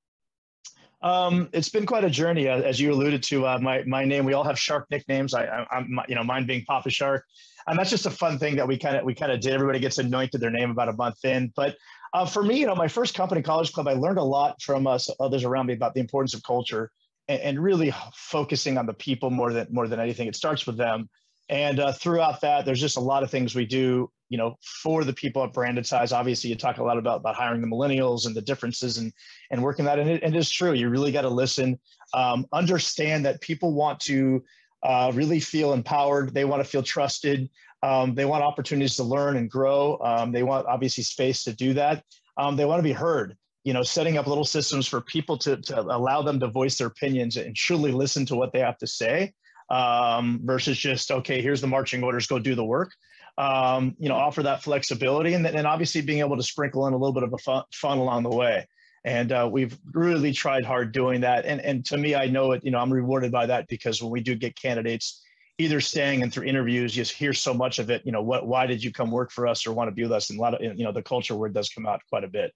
Um, 1.02 1.50
it's 1.54 1.70
been 1.70 1.86
quite 1.86 2.04
a 2.04 2.10
journey, 2.10 2.50
uh, 2.50 2.62
as 2.62 2.80
you 2.80 2.92
alluded 2.92 3.24
to. 3.24 3.48
Uh, 3.48 3.60
my 3.60 3.84
my 3.86 4.04
name, 4.04 4.26
we 4.26 4.34
all 4.34 4.44
have 4.44 4.60
shark 4.60 4.86
nicknames. 4.92 5.34
I, 5.34 5.66
am 5.72 6.00
you 6.10 6.16
know, 6.16 6.24
mine 6.24 6.46
being 6.46 6.66
Papa 6.66 6.90
Shark, 6.90 7.26
and 7.68 7.80
that's 7.80 7.90
just 7.90 8.06
a 8.06 8.12
fun 8.12 8.38
thing 8.38 8.58
that 8.58 8.68
we 8.68 8.78
kind 8.78 8.98
of 8.98 9.06
we 9.06 9.16
kind 9.16 9.32
of 9.32 9.40
did. 9.40 9.54
Everybody 9.54 9.80
gets 9.80 9.98
anointed 9.98 10.42
their 10.42 10.52
name 10.52 10.72
about 10.72 10.90
a 10.90 10.94
month 10.94 11.24
in. 11.24 11.54
But 11.56 11.78
uh, 12.14 12.26
for 12.26 12.44
me, 12.44 12.60
you 12.60 12.66
know, 12.66 12.76
my 12.76 12.90
first 12.90 13.14
company, 13.14 13.42
College 13.42 13.72
Club, 13.72 13.88
I 13.88 13.94
learned 13.94 14.18
a 14.18 14.24
lot 14.24 14.62
from 14.62 14.88
us 14.88 15.10
others 15.20 15.46
around 15.46 15.68
me 15.68 15.74
about 15.74 15.94
the 15.94 16.02
importance 16.02 16.34
of 16.34 16.44
culture 16.44 16.92
and, 17.30 17.42
and 17.42 17.64
really 17.64 17.94
focusing 18.14 18.78
on 18.78 18.86
the 18.86 18.94
people 18.94 19.30
more 19.30 19.54
than 19.54 19.68
more 19.72 19.88
than 19.88 20.02
anything. 20.02 20.28
It 20.28 20.36
starts 20.36 20.68
with 20.68 20.78
them. 20.78 21.10
And 21.48 21.80
uh, 21.80 21.94
throughout 21.94 22.42
that, 22.42 22.66
there's 22.66 22.82
just 22.82 22.98
a 22.98 23.02
lot 23.02 23.24
of 23.24 23.32
things 23.32 23.56
we 23.56 23.66
do, 23.66 24.12
you 24.30 24.38
know, 24.38 24.56
for 24.62 25.04
the 25.04 25.14
people 25.14 25.44
at 25.44 25.54
Brandetize. 25.54 26.16
Obviously, 26.16 26.50
you 26.50 26.56
talk 26.56 26.78
a 26.78 26.84
lot 26.84 26.98
about, 26.98 27.18
about 27.18 27.36
hiring 27.36 27.62
the 27.62 27.68
millennials 27.68 28.26
and 28.26 28.36
the 28.36 28.42
differences 28.42 28.98
and, 28.98 29.12
and 29.52 29.62
working 29.62 29.86
that. 29.86 30.00
And 30.00 30.10
it, 30.10 30.24
it 30.24 30.36
is 30.36 30.50
true. 30.50 30.74
You 30.74 30.90
really 30.90 31.12
got 31.12 31.24
to 31.24 31.30
listen, 31.30 31.80
um, 32.14 32.46
understand 32.54 33.26
that 33.26 33.42
people 33.42 33.74
want 33.74 34.00
to 34.02 34.44
uh, 34.84 35.12
really 35.14 35.40
feel 35.40 35.74
empowered. 35.74 36.34
They 36.34 36.46
want 36.46 36.64
to 36.64 36.70
feel 36.70 36.84
trusted. 36.84 37.50
Um, 37.82 38.14
they 38.14 38.26
want 38.26 38.44
opportunities 38.44 38.96
to 38.98 39.04
learn 39.04 39.36
and 39.38 39.50
grow. 39.50 40.00
Um, 40.04 40.32
they 40.32 40.44
want 40.44 40.68
obviously 40.68 41.04
space 41.04 41.44
to 41.46 41.54
do 41.54 41.74
that. 41.74 42.04
Um, 42.38 42.56
they 42.56 42.66
want 42.66 42.80
to 42.80 42.84
be 42.84 42.94
heard. 42.94 43.36
You 43.64 43.74
know, 43.74 43.84
setting 43.84 44.18
up 44.18 44.26
little 44.26 44.46
systems 44.46 44.88
for 44.88 45.02
people 45.02 45.38
to, 45.40 45.58
to 45.58 45.82
allow 45.82 46.22
them 46.22 46.40
to 46.40 46.48
voice 46.48 46.78
their 46.78 46.88
opinions 46.88 47.36
and 47.36 47.56
truly 47.56 47.92
listen 47.92 48.26
to 48.28 48.36
what 48.36 48.54
they 48.54 48.60
have 48.60 48.78
to 48.78 48.88
say 48.88 49.34
um, 49.70 50.42
versus 50.44 50.78
just 50.78 51.12
okay 51.12 51.42
here's 51.42 51.62
the 51.62 51.68
marching 51.68 52.04
orders 52.04 52.28
go 52.28 52.40
do 52.40 52.56
the 52.56 52.64
work 52.64 52.92
um, 53.40 53.96
you 53.98 54.10
know 54.10 54.16
offer 54.16 54.44
that 54.44 54.62
flexibility 54.62 55.34
and 55.34 55.46
then 55.46 55.66
obviously 55.66 56.02
being 56.02 56.20
able 56.20 56.36
to 56.36 56.44
sprinkle 56.44 56.86
in 56.88 56.94
a 56.94 56.98
little 56.98 57.14
bit 57.14 57.24
of 57.24 57.34
a 57.34 57.38
fun, 57.38 57.64
fun 57.74 57.98
along 57.98 58.24
the 58.24 58.30
way. 58.30 58.68
And 59.06 59.32
uh, 59.32 59.50
we've 59.50 59.80
really 59.94 60.34
tried 60.34 60.66
hard 60.66 60.92
doing 60.92 61.22
that. 61.22 61.46
And 61.46 61.62
and 61.62 61.86
to 61.86 61.98
me 61.98 62.16
i 62.16 62.28
know 62.28 62.52
it 62.52 62.64
you 62.66 62.72
know 62.72 62.80
i'm 62.80 62.92
rewarded 62.92 63.32
by 63.32 63.46
that 63.46 63.68
because 63.70 64.04
when 64.04 64.12
we 64.12 64.20
do 64.20 64.36
get 64.36 64.60
candidates 64.60 65.24
either 65.58 65.80
staying 65.80 66.22
and 66.22 66.34
through 66.34 66.46
interviews 66.46 66.96
you 66.96 67.04
hear 67.04 67.34
so 67.34 67.54
much 67.54 67.80
of 67.80 67.90
it 67.90 68.02
you 68.06 68.12
know 68.12 68.22
what 68.22 68.46
why 68.46 68.66
did 68.66 68.84
you 68.84 68.92
come 68.92 69.10
work 69.10 69.32
for 69.32 69.48
us 69.48 69.66
or 69.66 69.72
want 69.72 69.88
to 69.88 69.94
be 69.94 70.04
with 70.04 70.12
us? 70.12 70.30
And 70.30 70.38
a 70.38 70.42
lot 70.42 70.54
of 70.54 70.62
you 70.62 70.84
know 70.84 70.92
the 70.92 71.02
culture 71.02 71.36
word 71.36 71.54
does 71.54 71.70
come 71.70 71.88
out 71.88 72.02
quite 72.10 72.26
a 72.26 72.30
bit. 72.30 72.52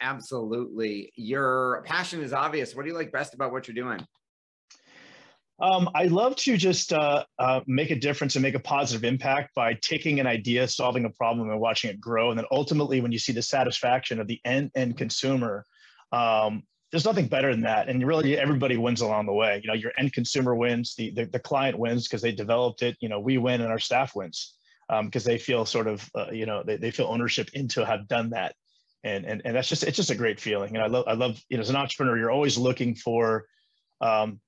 Absolutely. 0.00 1.12
Your 1.16 1.82
passion 1.84 2.22
is 2.22 2.32
obvious. 2.32 2.74
What 2.74 2.84
do 2.84 2.88
you 2.88 2.96
like 2.96 3.12
best 3.12 3.34
about 3.34 3.52
what 3.52 3.68
you're 3.68 3.74
doing 3.74 4.00
um, 5.60 5.90
I 5.94 6.04
love 6.04 6.36
to 6.36 6.56
just 6.56 6.92
uh, 6.92 7.24
uh, 7.38 7.60
make 7.66 7.90
a 7.90 7.96
difference 7.96 8.36
and 8.36 8.42
make 8.42 8.54
a 8.54 8.60
positive 8.60 9.04
impact 9.04 9.54
by 9.54 9.74
taking 9.74 10.20
an 10.20 10.26
idea, 10.26 10.68
solving 10.68 11.04
a 11.04 11.10
problem, 11.10 11.50
and 11.50 11.60
watching 11.60 11.90
it 11.90 12.00
grow. 12.00 12.30
And 12.30 12.38
then 12.38 12.46
ultimately, 12.52 13.00
when 13.00 13.12
you 13.12 13.18
see 13.18 13.32
the 13.32 13.42
satisfaction 13.42 14.20
of 14.20 14.26
the 14.26 14.40
end 14.44 14.70
end 14.74 14.96
consumer, 14.96 15.64
um, 16.12 16.62
there's 16.90 17.04
nothing 17.04 17.26
better 17.26 17.50
than 17.50 17.62
that. 17.62 17.88
And 17.88 18.06
really 18.06 18.38
everybody 18.38 18.76
wins 18.76 19.00
along 19.00 19.26
the 19.26 19.32
way. 19.32 19.60
You 19.62 19.68
know, 19.68 19.74
your 19.74 19.92
end 19.98 20.12
consumer 20.12 20.54
wins, 20.54 20.94
the, 20.94 21.10
the, 21.10 21.26
the 21.26 21.38
client 21.38 21.78
wins 21.78 22.08
because 22.08 22.22
they 22.22 22.32
developed 22.32 22.82
it. 22.82 22.96
You 23.00 23.08
know, 23.08 23.20
we 23.20 23.36
win 23.36 23.60
and 23.60 23.70
our 23.70 23.78
staff 23.78 24.14
wins 24.14 24.54
because 24.88 25.26
um, 25.26 25.30
they 25.30 25.38
feel 25.38 25.66
sort 25.66 25.86
of, 25.86 26.08
uh, 26.14 26.30
you 26.32 26.46
know, 26.46 26.62
they, 26.64 26.76
they 26.76 26.90
feel 26.90 27.06
ownership 27.06 27.50
into 27.52 27.84
have 27.84 28.08
done 28.08 28.30
that. 28.30 28.54
And, 29.04 29.26
and, 29.26 29.42
and 29.44 29.54
that's 29.54 29.68
just, 29.68 29.84
it's 29.84 29.96
just 29.96 30.10
a 30.10 30.14
great 30.14 30.40
feeling. 30.40 30.74
And 30.76 30.82
I 30.82 30.86
love, 30.86 31.04
I 31.06 31.12
love, 31.12 31.38
you 31.50 31.56
know, 31.56 31.60
as 31.60 31.70
an 31.70 31.76
entrepreneur, 31.76 32.16
you're 32.16 32.30
always 32.30 32.56
looking 32.56 32.94
for, 32.94 33.44
um, 34.00 34.40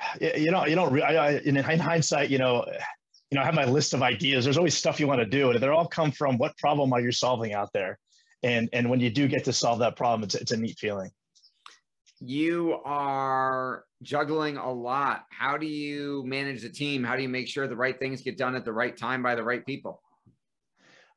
you 0.20 0.50
know, 0.50 0.66
you 0.66 0.74
don't, 0.74 1.02
I, 1.02 1.16
I, 1.16 1.30
in 1.38 1.56
hindsight, 1.56 2.30
you 2.30 2.38
know, 2.38 2.64
you 3.30 3.36
know, 3.36 3.42
I 3.42 3.44
have 3.44 3.54
my 3.54 3.64
list 3.64 3.94
of 3.94 4.02
ideas. 4.02 4.44
There's 4.44 4.58
always 4.58 4.76
stuff 4.76 4.98
you 4.98 5.06
want 5.06 5.20
to 5.20 5.26
do, 5.26 5.50
and 5.50 5.60
they 5.60 5.68
all 5.68 5.86
come 5.86 6.10
from 6.10 6.36
what 6.36 6.56
problem 6.58 6.92
are 6.92 7.00
you 7.00 7.12
solving 7.12 7.52
out 7.52 7.70
there, 7.72 7.98
and 8.42 8.68
and 8.72 8.90
when 8.90 8.98
you 8.98 9.10
do 9.10 9.28
get 9.28 9.44
to 9.44 9.52
solve 9.52 9.78
that 9.80 9.96
problem, 9.96 10.24
it's 10.24 10.34
it's 10.34 10.50
a 10.50 10.56
neat 10.56 10.78
feeling 10.78 11.10
you 12.20 12.78
are 12.84 13.84
juggling 14.02 14.58
a 14.58 14.70
lot. 14.70 15.24
How 15.30 15.56
do 15.56 15.66
you 15.66 16.22
manage 16.26 16.62
the 16.62 16.68
team? 16.68 17.02
How 17.02 17.16
do 17.16 17.22
you 17.22 17.28
make 17.28 17.48
sure 17.48 17.66
the 17.66 17.76
right 17.76 17.98
things 17.98 18.20
get 18.20 18.36
done 18.36 18.54
at 18.54 18.64
the 18.64 18.72
right 18.72 18.96
time 18.96 19.22
by 19.22 19.34
the 19.34 19.42
right 19.42 19.64
people? 19.64 20.02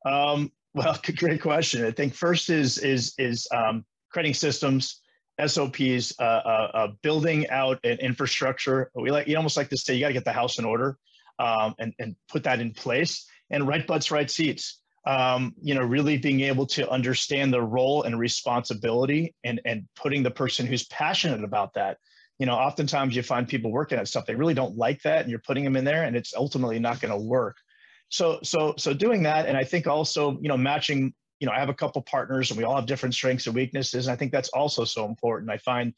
Um, 0.05 0.51
well, 0.73 0.97
great 1.17 1.41
question. 1.41 1.85
I 1.85 1.91
think 1.91 2.13
first 2.13 2.49
is 2.49 2.77
is 2.77 3.13
is 3.17 3.47
um, 3.53 3.85
creating 4.09 4.33
systems, 4.33 5.01
SOPs, 5.45 6.13
uh, 6.19 6.23
uh, 6.23 6.71
uh, 6.73 6.87
building 7.01 7.49
out 7.49 7.79
an 7.83 7.99
infrastructure. 7.99 8.91
We 8.95 9.11
like 9.11 9.27
you 9.27 9.35
almost 9.37 9.57
like 9.57 9.69
to 9.69 9.77
say 9.77 9.95
you 9.95 10.01
got 10.01 10.07
to 10.07 10.13
get 10.13 10.25
the 10.25 10.33
house 10.33 10.59
in 10.59 10.65
order 10.65 10.97
um, 11.39 11.75
and 11.79 11.93
and 11.99 12.15
put 12.29 12.43
that 12.43 12.59
in 12.59 12.73
place 12.73 13.25
and 13.49 13.67
right 13.67 13.85
butts, 13.85 14.11
right 14.11 14.29
seats 14.29 14.81
um, 15.05 15.53
you 15.61 15.75
know, 15.75 15.81
really 15.81 16.17
being 16.17 16.41
able 16.41 16.65
to 16.67 16.89
understand 16.89 17.53
the 17.53 17.61
role 17.61 18.03
and 18.03 18.17
responsibility 18.17 19.35
and, 19.43 19.59
and 19.65 19.87
putting 19.95 20.23
the 20.23 20.31
person 20.31 20.65
who's 20.65 20.85
passionate 20.85 21.43
about 21.43 21.73
that. 21.73 21.97
You 22.39 22.45
know, 22.45 22.53
oftentimes 22.53 23.15
you 23.15 23.21
find 23.21 23.47
people 23.47 23.71
working 23.71 23.97
at 23.97 24.07
stuff 24.07 24.25
they 24.25 24.35
really 24.35 24.53
don't 24.53 24.77
like 24.77 25.01
that, 25.03 25.21
and 25.21 25.29
you're 25.29 25.39
putting 25.45 25.63
them 25.63 25.75
in 25.75 25.85
there, 25.85 26.03
and 26.03 26.15
it's 26.15 26.33
ultimately 26.33 26.79
not 26.79 26.99
going 26.99 27.11
to 27.11 27.17
work. 27.17 27.57
So, 28.09 28.39
so, 28.43 28.75
so 28.77 28.93
doing 28.93 29.23
that, 29.23 29.45
and 29.45 29.57
I 29.57 29.63
think 29.63 29.87
also, 29.87 30.39
you 30.41 30.49
know, 30.49 30.57
matching. 30.57 31.13
You 31.43 31.47
know, 31.47 31.51
I 31.51 31.59
have 31.59 31.67
a 31.67 31.73
couple 31.73 32.01
partners, 32.03 32.51
and 32.51 32.57
we 32.57 32.63
all 32.63 32.77
have 32.77 32.85
different 32.85 33.13
strengths 33.13 33.47
and 33.47 33.53
weaknesses, 33.53 34.07
and 34.07 34.13
I 34.13 34.15
think 34.15 34.31
that's 34.31 34.47
also 34.49 34.85
so 34.85 35.05
important. 35.05 35.51
I 35.51 35.57
find 35.57 35.93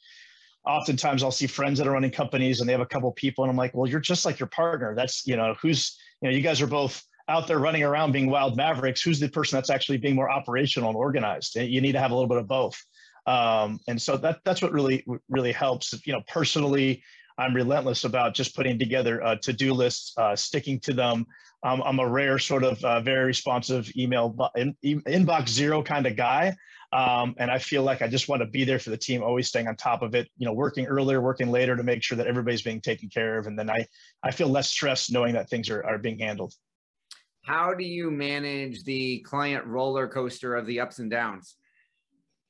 oftentimes 0.65 1.21
I'll 1.21 1.29
see 1.29 1.45
friends 1.45 1.77
that 1.77 1.85
are 1.85 1.91
running 1.91 2.09
companies, 2.09 2.59
and 2.59 2.67
they 2.67 2.73
have 2.73 2.81
a 2.81 2.87
couple 2.87 3.11
people, 3.11 3.43
and 3.43 3.51
I'm 3.51 3.55
like, 3.55 3.75
well, 3.75 3.87
you're 3.87 3.99
just 3.99 4.25
like 4.25 4.39
your 4.39 4.49
partner. 4.49 4.95
That's 4.95 5.27
you 5.27 5.35
know, 5.35 5.53
who's 5.61 5.99
you 6.19 6.31
know, 6.31 6.35
you 6.35 6.41
guys 6.41 6.63
are 6.63 6.67
both 6.67 7.03
out 7.27 7.47
there 7.47 7.59
running 7.59 7.83
around 7.83 8.11
being 8.11 8.27
wild 8.27 8.57
mavericks 8.57 9.03
who's 9.03 9.19
the 9.19 9.29
person 9.29 9.55
that's 9.55 9.69
actually 9.69 9.99
being 9.99 10.15
more 10.15 10.31
operational 10.31 10.89
and 10.89 10.97
organized 10.97 11.55
you 11.55 11.81
need 11.81 11.93
to 11.93 11.99
have 11.99 12.11
a 12.11 12.13
little 12.13 12.29
bit 12.29 12.37
of 12.37 12.47
both 12.47 12.79
um, 13.25 13.79
and 13.87 13.99
so 13.99 14.15
that 14.15 14.39
that's 14.45 14.61
what 14.61 14.71
really 14.71 15.03
really 15.29 15.51
helps 15.51 15.93
you 16.05 16.13
know 16.13 16.21
personally 16.27 17.03
i'm 17.37 17.55
relentless 17.55 18.03
about 18.03 18.35
just 18.35 18.55
putting 18.55 18.77
together 18.77 19.23
uh, 19.23 19.35
to-do 19.41 19.73
lists 19.73 20.13
uh, 20.17 20.35
sticking 20.35 20.79
to 20.79 20.93
them 20.93 21.25
um, 21.65 21.81
i'm 21.84 22.00
a 22.00 22.07
rare 22.07 22.39
sort 22.39 22.63
of 22.63 22.84
uh, 22.86 23.01
very 23.01 23.25
responsive 23.25 23.91
email 23.98 24.36
in, 24.55 24.75
inbox 24.84 25.50
zero 25.50 25.84
kind 25.84 26.05
of 26.05 26.15
guy 26.15 26.55
um, 26.93 27.36
and 27.38 27.51
i 27.51 27.57
feel 27.57 27.84
like 27.84 28.01
i 28.01 28.07
just 28.07 28.29
want 28.29 28.41
to 28.41 28.48
be 28.48 28.63
there 28.63 28.79
for 28.79 28.91
the 28.91 28.98
team 28.98 29.22
always 29.22 29.48
staying 29.48 29.67
on 29.67 29.75
top 29.75 30.01
of 30.01 30.15
it 30.15 30.29
you 30.38 30.45
know 30.45 30.53
working 30.53 30.86
earlier 30.86 31.19
working 31.19 31.51
later 31.51 31.75
to 31.75 31.84
make 31.84 32.01
sure 32.01 32.17
that 32.17 32.27
everybody's 32.27 32.62
being 32.62 32.79
taken 32.79 33.10
care 33.10 33.38
of 33.38 33.48
and 33.48 33.60
then 33.60 33.69
i 33.69 33.86
i 34.24 34.31
feel 34.31 34.48
less 34.48 34.69
stressed 34.69 35.12
knowing 35.12 35.34
that 35.34 35.50
things 35.50 35.69
are, 35.69 35.86
are 35.86 35.98
being 35.98 36.19
handled 36.19 36.53
how 37.45 37.75
do 37.75 37.84
you 37.84 38.10
manage 38.10 38.84
the 38.84 39.19
client 39.19 39.65
roller 39.65 40.07
coaster 40.07 40.55
of 40.55 40.65
the 40.65 40.79
ups 40.79 40.98
and 40.98 41.12
downs? 41.12 41.55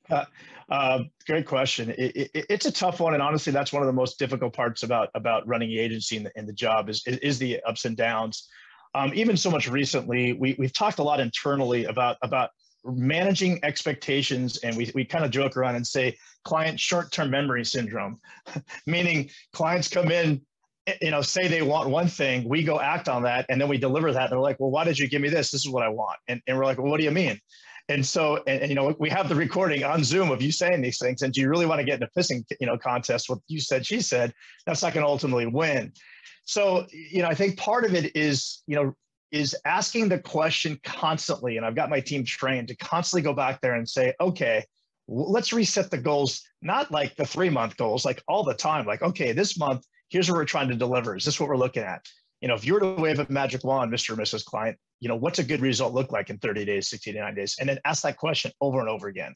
Uh, 0.08 0.24
uh, 0.70 1.00
great 1.26 1.46
question. 1.46 1.90
It, 1.98 2.16
it, 2.16 2.46
it's 2.48 2.64
a 2.64 2.72
tough 2.72 2.98
one, 2.98 3.12
and 3.12 3.22
honestly, 3.22 3.52
that's 3.52 3.74
one 3.74 3.82
of 3.82 3.86
the 3.86 3.92
most 3.92 4.18
difficult 4.18 4.54
parts 4.54 4.84
about 4.84 5.10
about 5.14 5.46
running 5.46 5.68
the 5.68 5.78
agency 5.78 6.16
and 6.16 6.26
the, 6.26 6.32
and 6.36 6.48
the 6.48 6.52
job 6.52 6.88
is, 6.88 7.02
is, 7.06 7.18
is 7.18 7.38
the 7.38 7.60
ups 7.64 7.84
and 7.84 7.96
downs. 7.96 8.48
Um, 8.96 9.12
even 9.14 9.36
so 9.36 9.50
much 9.50 9.68
recently, 9.68 10.32
we 10.32 10.56
we've 10.58 10.72
talked 10.72 10.98
a 10.98 11.02
lot 11.02 11.20
internally 11.20 11.84
about 11.84 12.16
about 12.22 12.50
managing 12.84 13.60
expectations, 13.62 14.56
and 14.58 14.74
we 14.76 14.90
we 14.94 15.04
kind 15.04 15.24
of 15.24 15.30
joke 15.30 15.56
around 15.56 15.76
and 15.76 15.86
say 15.86 16.16
client 16.44 16.80
short 16.80 17.12
term 17.12 17.30
memory 17.30 17.64
syndrome, 17.64 18.18
meaning 18.86 19.28
clients 19.52 19.88
come 19.88 20.10
in 20.10 20.40
you 21.02 21.10
know, 21.10 21.20
say 21.20 21.48
they 21.48 21.62
want 21.62 21.90
one 21.90 22.06
thing, 22.06 22.48
we 22.48 22.62
go 22.62 22.80
act 22.80 23.08
on 23.08 23.22
that, 23.24 23.44
and 23.48 23.60
then 23.60 23.68
we 23.68 23.76
deliver 23.76 24.12
that. 24.12 24.24
And 24.24 24.32
they're 24.32 24.38
like, 24.38 24.60
well, 24.60 24.70
why 24.70 24.84
did 24.84 24.98
you 24.98 25.08
give 25.08 25.20
me 25.20 25.28
this? 25.28 25.50
This 25.50 25.64
is 25.66 25.68
what 25.68 25.82
I 25.82 25.88
want. 25.88 26.16
And, 26.28 26.40
and 26.46 26.56
we're 26.56 26.64
like, 26.64 26.78
well, 26.78 26.88
what 26.88 26.98
do 26.98 27.04
you 27.04 27.10
mean? 27.10 27.40
And 27.88 28.04
so, 28.04 28.42
and, 28.46 28.62
and, 28.62 28.68
you 28.68 28.74
know, 28.74 28.96
we 28.98 29.08
have 29.10 29.28
the 29.28 29.34
recording 29.34 29.84
on 29.84 30.02
Zoom 30.02 30.30
of 30.30 30.42
you 30.42 30.50
saying 30.50 30.82
these 30.82 30.98
things. 30.98 31.22
And 31.22 31.32
do 31.32 31.40
you 31.40 31.48
really 31.48 31.66
want 31.66 31.78
to 31.78 31.84
get 31.84 32.00
in 32.00 32.02
a 32.02 32.18
pissing, 32.18 32.44
you 32.60 32.66
know, 32.66 32.76
contest 32.76 33.28
with 33.28 33.40
you 33.46 33.60
said, 33.60 33.86
she 33.86 34.00
said, 34.00 34.34
that's 34.66 34.82
not 34.82 34.92
going 34.92 35.04
to 35.04 35.10
ultimately 35.10 35.46
win. 35.46 35.92
So, 36.44 36.86
you 36.92 37.22
know, 37.22 37.28
I 37.28 37.34
think 37.34 37.56
part 37.56 37.84
of 37.84 37.94
it 37.94 38.16
is, 38.16 38.62
you 38.66 38.76
know, 38.76 38.94
is 39.30 39.56
asking 39.64 40.08
the 40.08 40.18
question 40.18 40.80
constantly. 40.84 41.56
And 41.56 41.66
I've 41.66 41.76
got 41.76 41.90
my 41.90 42.00
team 42.00 42.24
trained 42.24 42.68
to 42.68 42.76
constantly 42.76 43.22
go 43.22 43.32
back 43.32 43.60
there 43.60 43.74
and 43.74 43.88
say, 43.88 44.14
okay, 44.20 44.64
let's 45.08 45.52
reset 45.52 45.90
the 45.90 45.98
goals, 45.98 46.42
not 46.62 46.90
like 46.90 47.14
the 47.16 47.26
three 47.26 47.50
month 47.50 47.76
goals, 47.76 48.04
like 48.04 48.22
all 48.26 48.42
the 48.42 48.54
time. 48.54 48.86
Like, 48.86 49.02
okay, 49.02 49.32
this 49.32 49.58
month, 49.58 49.84
here's 50.08 50.28
what 50.28 50.36
we're 50.36 50.44
trying 50.44 50.68
to 50.68 50.76
deliver. 50.76 51.16
Is 51.16 51.24
this 51.24 51.38
what 51.38 51.48
we're 51.48 51.56
looking 51.56 51.84
at? 51.84 52.04
You 52.40 52.48
know, 52.48 52.54
if 52.54 52.64
you 52.64 52.74
were 52.74 52.80
to 52.80 52.94
wave 52.94 53.18
a 53.18 53.26
magic 53.28 53.64
wand, 53.64 53.92
Mr. 53.92 54.10
or 54.10 54.16
Mrs. 54.16 54.44
Client, 54.44 54.76
you 55.00 55.08
know, 55.08 55.16
what's 55.16 55.38
a 55.38 55.44
good 55.44 55.60
result 55.60 55.94
look 55.94 56.12
like 56.12 56.30
in 56.30 56.38
30 56.38 56.64
days, 56.64 56.88
60 56.90 57.12
to 57.12 57.20
90 57.20 57.40
days? 57.40 57.56
And 57.58 57.68
then 57.68 57.78
ask 57.84 58.02
that 58.02 58.16
question 58.16 58.52
over 58.60 58.80
and 58.80 58.88
over 58.88 59.08
again. 59.08 59.34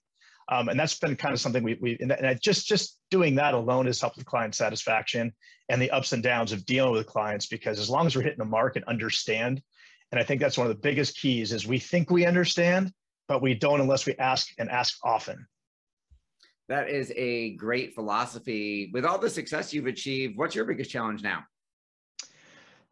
Um, 0.50 0.68
and 0.68 0.78
that's 0.78 0.98
been 0.98 1.16
kind 1.16 1.32
of 1.32 1.40
something 1.40 1.62
we, 1.62 1.78
we 1.80 1.96
and, 2.00 2.10
and 2.10 2.40
just 2.42 2.66
just 2.66 2.98
doing 3.10 3.36
that 3.36 3.54
alone 3.54 3.86
has 3.86 4.00
helped 4.00 4.16
with 4.16 4.26
client 4.26 4.54
satisfaction 4.54 5.32
and 5.68 5.80
the 5.80 5.90
ups 5.90 6.12
and 6.12 6.22
downs 6.22 6.50
of 6.50 6.66
dealing 6.66 6.92
with 6.92 7.06
clients 7.06 7.46
because 7.46 7.78
as 7.78 7.88
long 7.88 8.06
as 8.06 8.16
we're 8.16 8.22
hitting 8.22 8.38
the 8.38 8.44
mark 8.44 8.74
and 8.74 8.84
understand 8.86 9.62
and 10.10 10.20
i 10.20 10.24
think 10.24 10.40
that's 10.40 10.58
one 10.58 10.66
of 10.66 10.72
the 10.74 10.80
biggest 10.80 11.16
keys 11.20 11.52
is 11.52 11.68
we 11.68 11.78
think 11.78 12.10
we 12.10 12.26
understand 12.26 12.92
but 13.28 13.40
we 13.40 13.54
don't 13.54 13.80
unless 13.80 14.06
we 14.06 14.14
ask 14.16 14.48
and 14.58 14.68
ask 14.70 14.98
often 15.04 15.46
that 16.70 16.88
is 16.88 17.12
a 17.16 17.56
great 17.56 17.96
philosophy. 17.96 18.90
With 18.94 19.04
all 19.04 19.18
the 19.18 19.28
success 19.28 19.74
you've 19.74 19.88
achieved, 19.88 20.38
what's 20.38 20.54
your 20.54 20.64
biggest 20.64 20.88
challenge 20.88 21.20
now? 21.20 21.42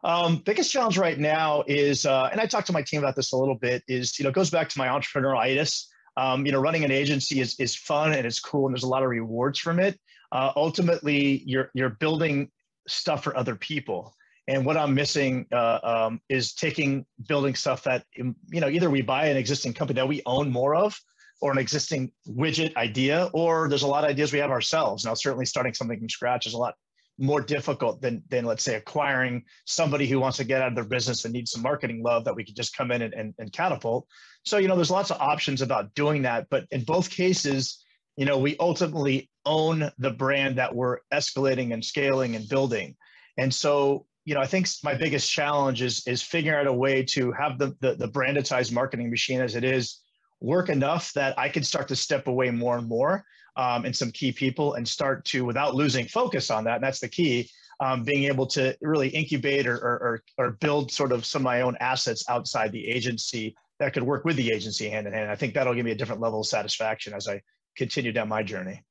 Um, 0.03 0.37
biggest 0.37 0.71
challenge 0.71 0.97
right 0.97 1.19
now 1.19 1.63
is, 1.67 2.05
uh, 2.05 2.29
and 2.31 2.39
I 2.39 2.45
talked 2.45 2.67
to 2.67 2.73
my 2.73 2.81
team 2.81 2.99
about 2.99 3.15
this 3.15 3.33
a 3.33 3.37
little 3.37 3.55
bit, 3.55 3.83
is 3.87 4.17
you 4.17 4.25
know 4.25 4.31
goes 4.31 4.49
back 4.49 4.69
to 4.69 4.77
my 4.77 4.87
entrepreneuritis. 4.87 5.85
Um, 6.17 6.45
you 6.45 6.51
know, 6.51 6.59
running 6.59 6.83
an 6.85 6.91
agency 6.91 7.41
is 7.41 7.59
is 7.59 7.75
fun 7.75 8.13
and 8.13 8.25
it's 8.25 8.39
cool, 8.39 8.65
and 8.65 8.73
there's 8.73 8.83
a 8.83 8.87
lot 8.87 9.03
of 9.03 9.09
rewards 9.09 9.59
from 9.59 9.79
it. 9.79 9.99
Uh, 10.31 10.51
ultimately, 10.55 11.43
you're 11.45 11.69
you're 11.73 11.89
building 11.89 12.49
stuff 12.87 13.23
for 13.23 13.35
other 13.35 13.55
people, 13.55 14.13
and 14.47 14.65
what 14.65 14.77
I'm 14.77 14.93
missing 14.93 15.47
uh, 15.51 15.79
um, 15.83 16.21
is 16.29 16.53
taking 16.53 17.05
building 17.27 17.55
stuff 17.55 17.83
that 17.83 18.05
you 18.15 18.35
know 18.51 18.69
either 18.69 18.89
we 18.89 19.01
buy 19.01 19.27
an 19.27 19.37
existing 19.37 19.73
company 19.73 19.97
that 19.97 20.07
we 20.07 20.21
own 20.25 20.49
more 20.49 20.75
of, 20.75 20.97
or 21.41 21.51
an 21.51 21.57
existing 21.57 22.11
widget 22.27 22.75
idea, 22.77 23.29
or 23.33 23.67
there's 23.67 23.83
a 23.83 23.87
lot 23.87 24.05
of 24.05 24.09
ideas 24.09 24.31
we 24.31 24.39
have 24.39 24.51
ourselves. 24.51 25.03
Now, 25.03 25.13
certainly 25.13 25.45
starting 25.45 25.73
something 25.73 25.99
from 25.99 26.09
scratch 26.09 26.45
is 26.45 26.53
a 26.53 26.57
lot 26.57 26.75
more 27.19 27.41
difficult 27.41 28.01
than, 28.01 28.23
than 28.29 28.45
let's 28.45 28.63
say 28.63 28.75
acquiring 28.75 29.43
somebody 29.65 30.07
who 30.07 30.19
wants 30.19 30.37
to 30.37 30.43
get 30.43 30.61
out 30.61 30.69
of 30.69 30.75
their 30.75 30.85
business 30.85 31.25
and 31.25 31.33
needs 31.33 31.51
some 31.51 31.61
marketing 31.61 32.01
love 32.01 32.23
that 32.23 32.35
we 32.35 32.45
could 32.45 32.55
just 32.55 32.75
come 32.75 32.91
in 32.91 33.01
and, 33.01 33.13
and, 33.13 33.33
and 33.37 33.51
catapult. 33.51 34.07
So, 34.45 34.57
you 34.57 34.67
know, 34.67 34.75
there's 34.75 34.89
lots 34.89 35.11
of 35.11 35.19
options 35.19 35.61
about 35.61 35.93
doing 35.95 36.21
that. 36.21 36.47
But 36.49 36.65
in 36.71 36.83
both 36.83 37.09
cases, 37.09 37.83
you 38.15 38.25
know, 38.25 38.37
we 38.37 38.55
ultimately 38.59 39.29
own 39.45 39.91
the 39.97 40.11
brand 40.11 40.57
that 40.57 40.73
we're 40.73 40.99
escalating 41.13 41.73
and 41.73 41.83
scaling 41.83 42.35
and 42.35 42.47
building. 42.47 42.95
And 43.37 43.53
so, 43.53 44.05
you 44.25 44.35
know, 44.35 44.41
I 44.41 44.45
think 44.45 44.67
my 44.83 44.93
biggest 44.93 45.31
challenge 45.31 45.81
is 45.81 46.05
is 46.05 46.21
figuring 46.21 46.59
out 46.59 46.67
a 46.67 46.73
way 46.73 47.03
to 47.11 47.31
have 47.31 47.57
the 47.57 47.75
the, 47.79 47.95
the 47.95 48.09
brandetized 48.09 48.71
marketing 48.71 49.09
machine 49.09 49.41
as 49.41 49.55
it 49.55 49.63
is 49.63 50.01
work 50.41 50.69
enough 50.69 51.13
that 51.13 51.37
I 51.37 51.49
can 51.49 51.63
start 51.63 51.87
to 51.89 51.95
step 51.95 52.27
away 52.27 52.49
more 52.51 52.77
and 52.77 52.87
more 52.87 53.25
um, 53.55 53.85
and 53.85 53.95
some 53.95 54.11
key 54.11 54.31
people 54.31 54.75
and 54.75 54.87
start 54.87 55.25
to, 55.25 55.43
without 55.43 55.75
losing 55.75 56.07
focus 56.07 56.49
on 56.49 56.63
that, 56.65 56.75
and 56.75 56.83
that's 56.83 56.99
the 56.99 57.09
key, 57.09 57.49
um, 57.81 58.03
being 58.03 58.25
able 58.25 58.45
to 58.47 58.75
really 58.81 59.09
incubate 59.09 59.67
or, 59.67 59.75
or, 59.75 60.23
or, 60.37 60.51
build 60.59 60.91
sort 60.91 61.11
of 61.11 61.25
some 61.25 61.41
of 61.41 61.45
my 61.45 61.61
own 61.61 61.77
assets 61.79 62.25
outside 62.29 62.71
the 62.71 62.85
agency 62.87 63.55
that 63.79 63.93
could 63.93 64.03
work 64.03 64.25
with 64.25 64.35
the 64.35 64.51
agency 64.51 64.89
hand 64.89 65.07
in 65.07 65.13
hand. 65.13 65.31
I 65.31 65.35
think 65.35 65.53
that'll 65.53 65.73
give 65.73 65.85
me 65.85 65.91
a 65.91 65.95
different 65.95 66.21
level 66.21 66.41
of 66.41 66.47
satisfaction 66.47 67.13
as 67.13 67.27
I 67.27 67.41
continue 67.77 68.11
down 68.11 68.27
my 68.27 68.43
journey. 68.43 68.83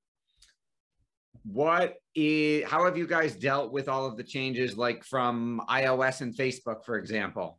What 1.44 1.96
is, 2.14 2.64
how 2.64 2.84
have 2.84 2.96
you 2.96 3.06
guys 3.06 3.34
dealt 3.34 3.72
with 3.72 3.88
all 3.88 4.06
of 4.06 4.16
the 4.16 4.24
changes 4.24 4.76
like 4.76 5.04
from 5.04 5.62
iOS 5.68 6.22
and 6.22 6.34
Facebook, 6.34 6.84
for 6.84 6.98
example? 6.98 7.58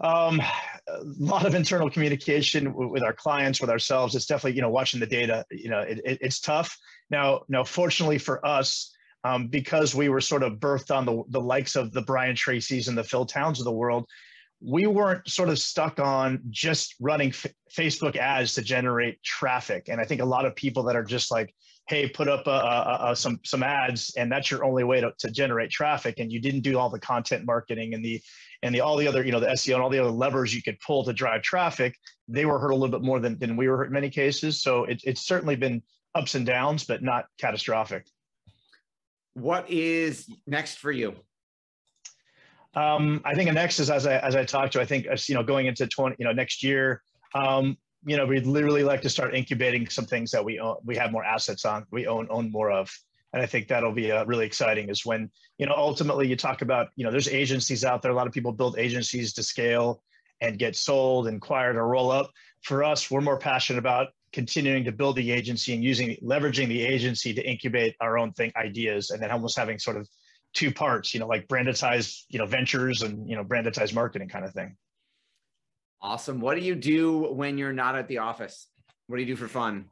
Um, 0.00 0.42
a 0.86 1.00
lot 1.18 1.46
of 1.46 1.54
internal 1.54 1.90
communication 1.90 2.74
with 2.74 3.02
our 3.02 3.12
clients, 3.12 3.60
with 3.60 3.70
ourselves. 3.70 4.14
It's 4.14 4.26
definitely, 4.26 4.56
you 4.56 4.62
know, 4.62 4.70
watching 4.70 5.00
the 5.00 5.06
data, 5.06 5.44
you 5.50 5.70
know, 5.70 5.80
it, 5.80 6.00
it, 6.04 6.18
it's 6.20 6.40
tough. 6.40 6.76
Now, 7.10 7.42
now, 7.48 7.64
fortunately 7.64 8.18
for 8.18 8.44
us, 8.46 8.94
um, 9.24 9.48
because 9.48 9.94
we 9.94 10.10
were 10.10 10.20
sort 10.20 10.42
of 10.42 10.54
birthed 10.54 10.94
on 10.94 11.06
the, 11.06 11.22
the 11.28 11.40
likes 11.40 11.76
of 11.76 11.92
the 11.92 12.02
Brian 12.02 12.36
Tracy's 12.36 12.88
and 12.88 12.98
the 12.98 13.04
Phil 13.04 13.24
Towns 13.24 13.58
of 13.58 13.64
the 13.64 13.72
world, 13.72 14.06
we 14.60 14.86
weren't 14.86 15.28
sort 15.28 15.48
of 15.48 15.58
stuck 15.58 15.98
on 15.98 16.42
just 16.50 16.94
running 17.00 17.28
F- 17.28 17.46
Facebook 17.72 18.16
ads 18.16 18.54
to 18.54 18.62
generate 18.62 19.22
traffic. 19.22 19.88
And 19.88 20.00
I 20.00 20.04
think 20.04 20.20
a 20.20 20.26
lot 20.26 20.44
of 20.44 20.54
people 20.54 20.82
that 20.84 20.96
are 20.96 21.04
just 21.04 21.30
like 21.30 21.54
hey, 21.86 22.08
put 22.08 22.28
up 22.28 23.16
some 23.16 23.40
some 23.44 23.62
ads, 23.62 24.14
and 24.16 24.30
that's 24.30 24.50
your 24.50 24.64
only 24.64 24.84
way 24.84 25.00
to, 25.00 25.12
to 25.18 25.30
generate 25.30 25.70
traffic, 25.70 26.18
and 26.18 26.32
you 26.32 26.40
didn't 26.40 26.60
do 26.60 26.78
all 26.78 26.90
the 26.90 26.98
content 26.98 27.44
marketing 27.44 27.94
and 27.94 28.04
the 28.04 28.20
and 28.62 28.74
the 28.74 28.80
all 28.80 28.96
the 28.96 29.06
other 29.06 29.24
you 29.24 29.32
know 29.32 29.40
the 29.40 29.48
SEO 29.48 29.74
and 29.74 29.82
all 29.82 29.90
the 29.90 29.98
other 29.98 30.10
levers 30.10 30.54
you 30.54 30.62
could 30.62 30.78
pull 30.80 31.04
to 31.04 31.12
drive 31.12 31.42
traffic, 31.42 31.96
they 32.28 32.46
were 32.46 32.58
hurt 32.58 32.70
a 32.70 32.74
little 32.74 32.88
bit 32.88 33.04
more 33.04 33.20
than, 33.20 33.38
than 33.38 33.56
we 33.56 33.68
were 33.68 33.76
hurt 33.76 33.86
in 33.88 33.92
many 33.92 34.10
cases. 34.10 34.60
So 34.60 34.84
it, 34.84 35.02
it's 35.04 35.26
certainly 35.26 35.56
been 35.56 35.82
ups 36.14 36.34
and 36.34 36.46
downs, 36.46 36.84
but 36.84 37.02
not 37.02 37.26
catastrophic. 37.38 38.06
What 39.34 39.68
is 39.68 40.28
next 40.46 40.78
for 40.78 40.92
you? 40.92 41.14
Um, 42.74 43.20
I 43.24 43.34
think 43.34 43.48
the 43.48 43.54
next 43.54 43.78
is 43.78 43.90
as 43.90 44.06
I 44.06 44.18
as 44.18 44.34
I 44.34 44.44
talked 44.44 44.72
to, 44.72 44.80
I 44.80 44.84
think 44.86 45.06
you 45.28 45.34
know 45.34 45.42
going 45.42 45.66
into 45.66 45.86
twenty 45.86 46.16
you 46.18 46.24
know 46.24 46.32
next 46.32 46.62
year, 46.62 47.02
um, 47.34 47.76
you 48.04 48.16
know 48.16 48.26
we'd 48.26 48.46
literally 48.46 48.84
like 48.84 49.02
to 49.02 49.10
start 49.10 49.34
incubating 49.34 49.88
some 49.88 50.04
things 50.04 50.30
that 50.30 50.44
we 50.44 50.58
own, 50.60 50.76
we 50.84 50.96
have 50.96 51.12
more 51.12 51.24
assets 51.24 51.64
on, 51.64 51.86
we 51.90 52.06
own 52.06 52.26
own 52.30 52.50
more 52.50 52.70
of, 52.70 52.90
and 53.32 53.42
I 53.42 53.46
think 53.46 53.68
that'll 53.68 53.92
be 53.92 54.12
uh, 54.12 54.24
really 54.24 54.46
exciting. 54.46 54.88
Is 54.88 55.04
when 55.04 55.30
you 55.58 55.66
know 55.66 55.74
ultimately 55.76 56.28
you 56.28 56.36
talk 56.36 56.62
about 56.62 56.88
you 56.96 57.04
know 57.04 57.10
there's 57.10 57.28
agencies 57.28 57.84
out 57.84 58.02
there. 58.02 58.10
A 58.10 58.14
lot 58.14 58.26
of 58.26 58.32
people 58.32 58.52
build 58.52 58.78
agencies 58.78 59.32
to 59.34 59.42
scale 59.42 60.02
and 60.40 60.58
get 60.58 60.76
sold 60.76 61.28
and 61.28 61.38
acquired 61.38 61.76
or 61.76 61.86
roll 61.86 62.10
up. 62.10 62.30
For 62.62 62.82
us, 62.82 63.10
we're 63.10 63.20
more 63.20 63.38
passionate 63.38 63.78
about 63.78 64.08
continuing 64.32 64.84
to 64.84 64.92
build 64.92 65.16
the 65.16 65.30
agency 65.30 65.74
and 65.74 65.84
using 65.84 66.16
leveraging 66.22 66.66
the 66.68 66.82
agency 66.82 67.32
to 67.32 67.48
incubate 67.48 67.94
our 68.00 68.18
own 68.18 68.32
thing 68.32 68.52
ideas, 68.56 69.10
and 69.10 69.22
then 69.22 69.30
almost 69.30 69.56
having 69.56 69.78
sort 69.78 69.96
of 69.96 70.08
two 70.54 70.72
parts, 70.72 71.12
you 71.12 71.20
know, 71.20 71.26
like 71.26 71.46
brandetize, 71.48 72.24
you 72.28 72.38
know, 72.38 72.46
ventures 72.46 73.02
and, 73.02 73.28
you 73.28 73.36
know, 73.36 73.44
brandetize 73.44 73.92
marketing 73.92 74.28
kind 74.28 74.44
of 74.44 74.52
thing. 74.52 74.76
Awesome. 76.04 76.38
What 76.38 76.54
do 76.56 76.60
you 76.60 76.74
do 76.74 77.32
when 77.32 77.56
you're 77.56 77.72
not 77.72 77.96
at 77.96 78.08
the 78.08 78.18
office? 78.18 78.68
What 79.06 79.16
do 79.16 79.22
you 79.22 79.26
do 79.26 79.36
for 79.36 79.48
fun? 79.48 79.86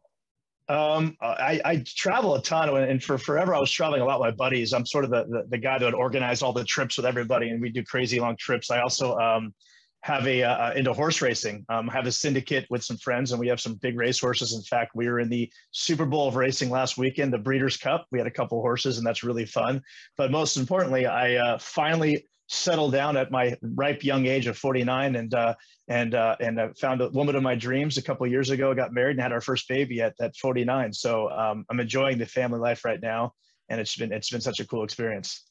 Um, 0.69 1.17
I, 1.23 1.59
I 1.65 1.85
travel 1.87 2.35
a 2.35 2.43
ton 2.43 2.69
and 2.77 3.03
for 3.03 3.17
forever 3.17 3.55
I 3.55 3.59
was 3.59 3.71
traveling 3.71 4.03
a 4.03 4.05
lot 4.05 4.21
with 4.21 4.27
my 4.27 4.37
buddies. 4.37 4.75
I'm 4.75 4.85
sort 4.85 5.05
of 5.05 5.11
the, 5.11 5.25
the, 5.25 5.45
the 5.49 5.59
guy 5.59 5.79
that 5.79 5.85
would 5.87 5.95
organize 5.95 6.43
all 6.43 6.53
the 6.53 6.65
trips 6.65 6.99
with 6.99 7.07
everybody 7.07 7.49
and 7.49 7.63
we 7.63 7.71
do 7.71 7.83
crazy 7.83 8.21
long 8.21 8.37
trips. 8.37 8.71
I 8.71 8.83
also, 8.83 9.17
um, 9.17 9.55
have 10.03 10.27
a 10.27 10.43
uh, 10.43 10.51
uh, 10.51 10.73
into 10.75 10.93
horse 10.93 11.23
racing. 11.23 11.65
Um, 11.69 11.87
have 11.89 12.07
a 12.07 12.13
syndicate 12.13 12.67
with 12.71 12.83
some 12.83 12.97
friends, 12.97 13.31
and 13.31 13.39
we 13.39 13.47
have 13.47 13.61
some 13.61 13.75
big 13.75 13.97
race 13.97 14.19
horses. 14.19 14.53
In 14.53 14.63
fact, 14.63 14.97
we 14.97 15.09
were 15.09 15.21
in 15.21 15.29
the 15.29 15.49
Super 15.71 16.05
Bowl 16.05 16.27
of 16.27 16.35
racing 16.35 16.71
last 16.71 16.99
weekend, 16.99 17.33
the 17.33 17.39
Breeders' 17.39 17.77
Cup. 17.77 18.07
We 18.11 18.19
had 18.19 18.27
a 18.27 18.33
couple 18.33 18.61
horses, 18.61 18.99
and 18.99 19.07
that's 19.07 19.23
really 19.23 19.47
fun. 19.47 19.81
But 20.17 20.33
most 20.33 20.57
importantly, 20.57 21.07
I 21.07 21.37
uh, 21.37 21.59
finally 21.59 22.27
settled 22.53 22.93
down 22.93 23.17
at 23.17 23.31
my 23.31 23.57
ripe 23.63 24.05
young 24.05 24.27
age 24.27 24.47
of 24.47 24.59
49, 24.59 25.17
and 25.17 25.35
uh, 25.35 25.55
and 25.89 26.15
uh, 26.15 26.37
and 26.41 26.61
I 26.61 26.69
found 26.79 27.01
a 27.01 27.09
woman 27.09 27.35
of 27.35 27.43
my 27.43 27.55
dreams 27.55 27.97
a 27.97 28.03
couple 28.03 28.27
years 28.27 28.51
ago. 28.51 28.75
Got 28.75 28.93
married 28.93 29.13
and 29.13 29.23
had 29.23 29.33
our 29.33 29.41
first 29.41 29.69
baby 29.69 30.03
at 30.03 30.15
at 30.21 30.37
49. 30.37 30.93
So 30.93 31.31
um, 31.31 31.65
I'm 31.71 31.81
enjoying 31.81 32.19
the 32.19 32.27
family 32.27 32.61
life 32.61 32.85
right 32.85 33.01
now, 33.01 33.33
and 33.69 33.81
it's 33.81 33.97
been 33.97 34.13
it's 34.13 34.31
been 34.31 34.41
such 34.41 34.61
a 34.61 34.67
cool 34.67 34.85
experience. 34.85 35.45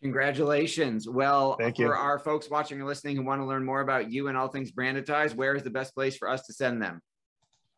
Congratulations. 0.00 1.08
Well, 1.08 1.56
Thank 1.60 1.76
for 1.76 1.82
you. 1.82 1.92
our 1.92 2.18
folks 2.18 2.50
watching 2.50 2.78
and 2.78 2.88
listening 2.88 3.16
who 3.16 3.22
want 3.22 3.40
to 3.40 3.46
learn 3.46 3.64
more 3.64 3.80
about 3.80 4.10
you 4.10 4.26
and 4.26 4.36
all 4.36 4.48
things 4.48 4.72
Brandetize, 4.72 5.32
where 5.32 5.54
is 5.54 5.62
the 5.62 5.70
best 5.70 5.94
place 5.94 6.16
for 6.16 6.28
us 6.28 6.44
to 6.46 6.52
send 6.52 6.82
them? 6.82 7.00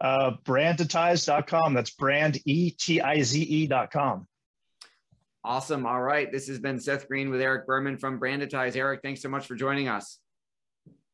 Uh, 0.00 0.32
brandetize.com. 0.44 1.74
That's 1.74 1.90
brand 1.90 2.40
E 2.46 2.70
T 2.70 3.00
I 3.00 3.22
Z 3.22 3.42
E.com. 3.42 4.26
Awesome. 5.44 5.84
All 5.84 6.00
right. 6.00 6.32
This 6.32 6.48
has 6.48 6.58
been 6.58 6.80
Seth 6.80 7.06
Greene 7.06 7.28
with 7.28 7.40
Eric 7.40 7.66
Berman 7.66 7.98
from 7.98 8.18
Brandetize. 8.18 8.76
Eric, 8.76 9.00
thanks 9.02 9.20
so 9.20 9.28
much 9.28 9.46
for 9.46 9.54
joining 9.54 9.88
us. 9.88 10.18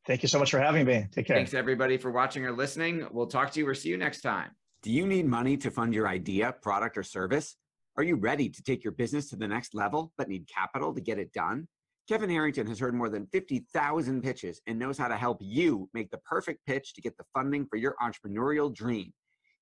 Thank 0.07 0.23
you 0.23 0.29
so 0.29 0.39
much 0.39 0.53
for 0.53 0.61
having 0.61 0.87
me. 0.87 1.07
Take 1.13 1.27
care. 1.27 1.37
Thanks, 1.37 1.53
everybody, 1.53 1.99
for 1.99 2.13
watching 2.13 2.47
or 2.47 2.53
listening. 2.53 3.07
We'll 3.11 3.27
talk 3.27 3.51
to 3.53 3.61
you 3.61 3.67
or 3.67 3.75
see 3.75 3.89
you 3.89 3.97
next 3.97 4.21
time. 4.21 4.51
Do 4.83 4.91
you 4.91 5.07
need 5.07 5.27
money 5.27 5.57
to 5.59 5.71
fund 5.71 5.93
your 5.93 6.09
idea, 6.09 6.55
product, 6.63 6.97
or 6.97 7.03
service? 7.03 7.57
Are 7.97 8.05
you 8.05 8.17
ready 8.17 8.49
to 8.49 8.63
take 8.63 8.85
your 8.85 8.93
business 8.93 9.29
to 9.31 9.37
the 9.37 9.49
next 9.49 9.75
level 9.75 10.13
but 10.17 10.29
need 10.29 10.49
capital 10.49 10.95
to 10.95 11.01
get 11.01 11.19
it 11.19 11.33
done? 11.33 11.67
Kevin 12.09 12.31
Harrington 12.31 12.67
has 12.67 12.79
heard 12.79 12.95
more 12.95 13.09
than 13.09 13.27
50,000 13.27 14.23
pitches 14.23 14.61
and 14.67 14.79
knows 14.79 14.97
how 14.97 15.09
to 15.09 15.17
help 15.17 15.39
you 15.41 15.89
make 15.93 16.11
the 16.11 16.19
perfect 16.19 16.65
pitch 16.67 16.95
to 16.95 17.01
get 17.01 17.17
the 17.17 17.25
funding 17.35 17.67
for 17.67 17.77
your 17.77 17.95
entrepreneurial 18.03 18.75
dream. 18.75 19.13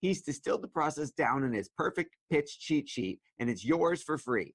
He's 0.00 0.22
distilled 0.22 0.62
the 0.62 0.68
process 0.68 1.10
down 1.10 1.42
in 1.42 1.52
his 1.52 1.68
perfect 1.76 2.16
pitch 2.30 2.60
cheat 2.60 2.88
sheet, 2.88 3.18
and 3.40 3.50
it's 3.50 3.64
yours 3.64 4.02
for 4.02 4.16
free. 4.16 4.54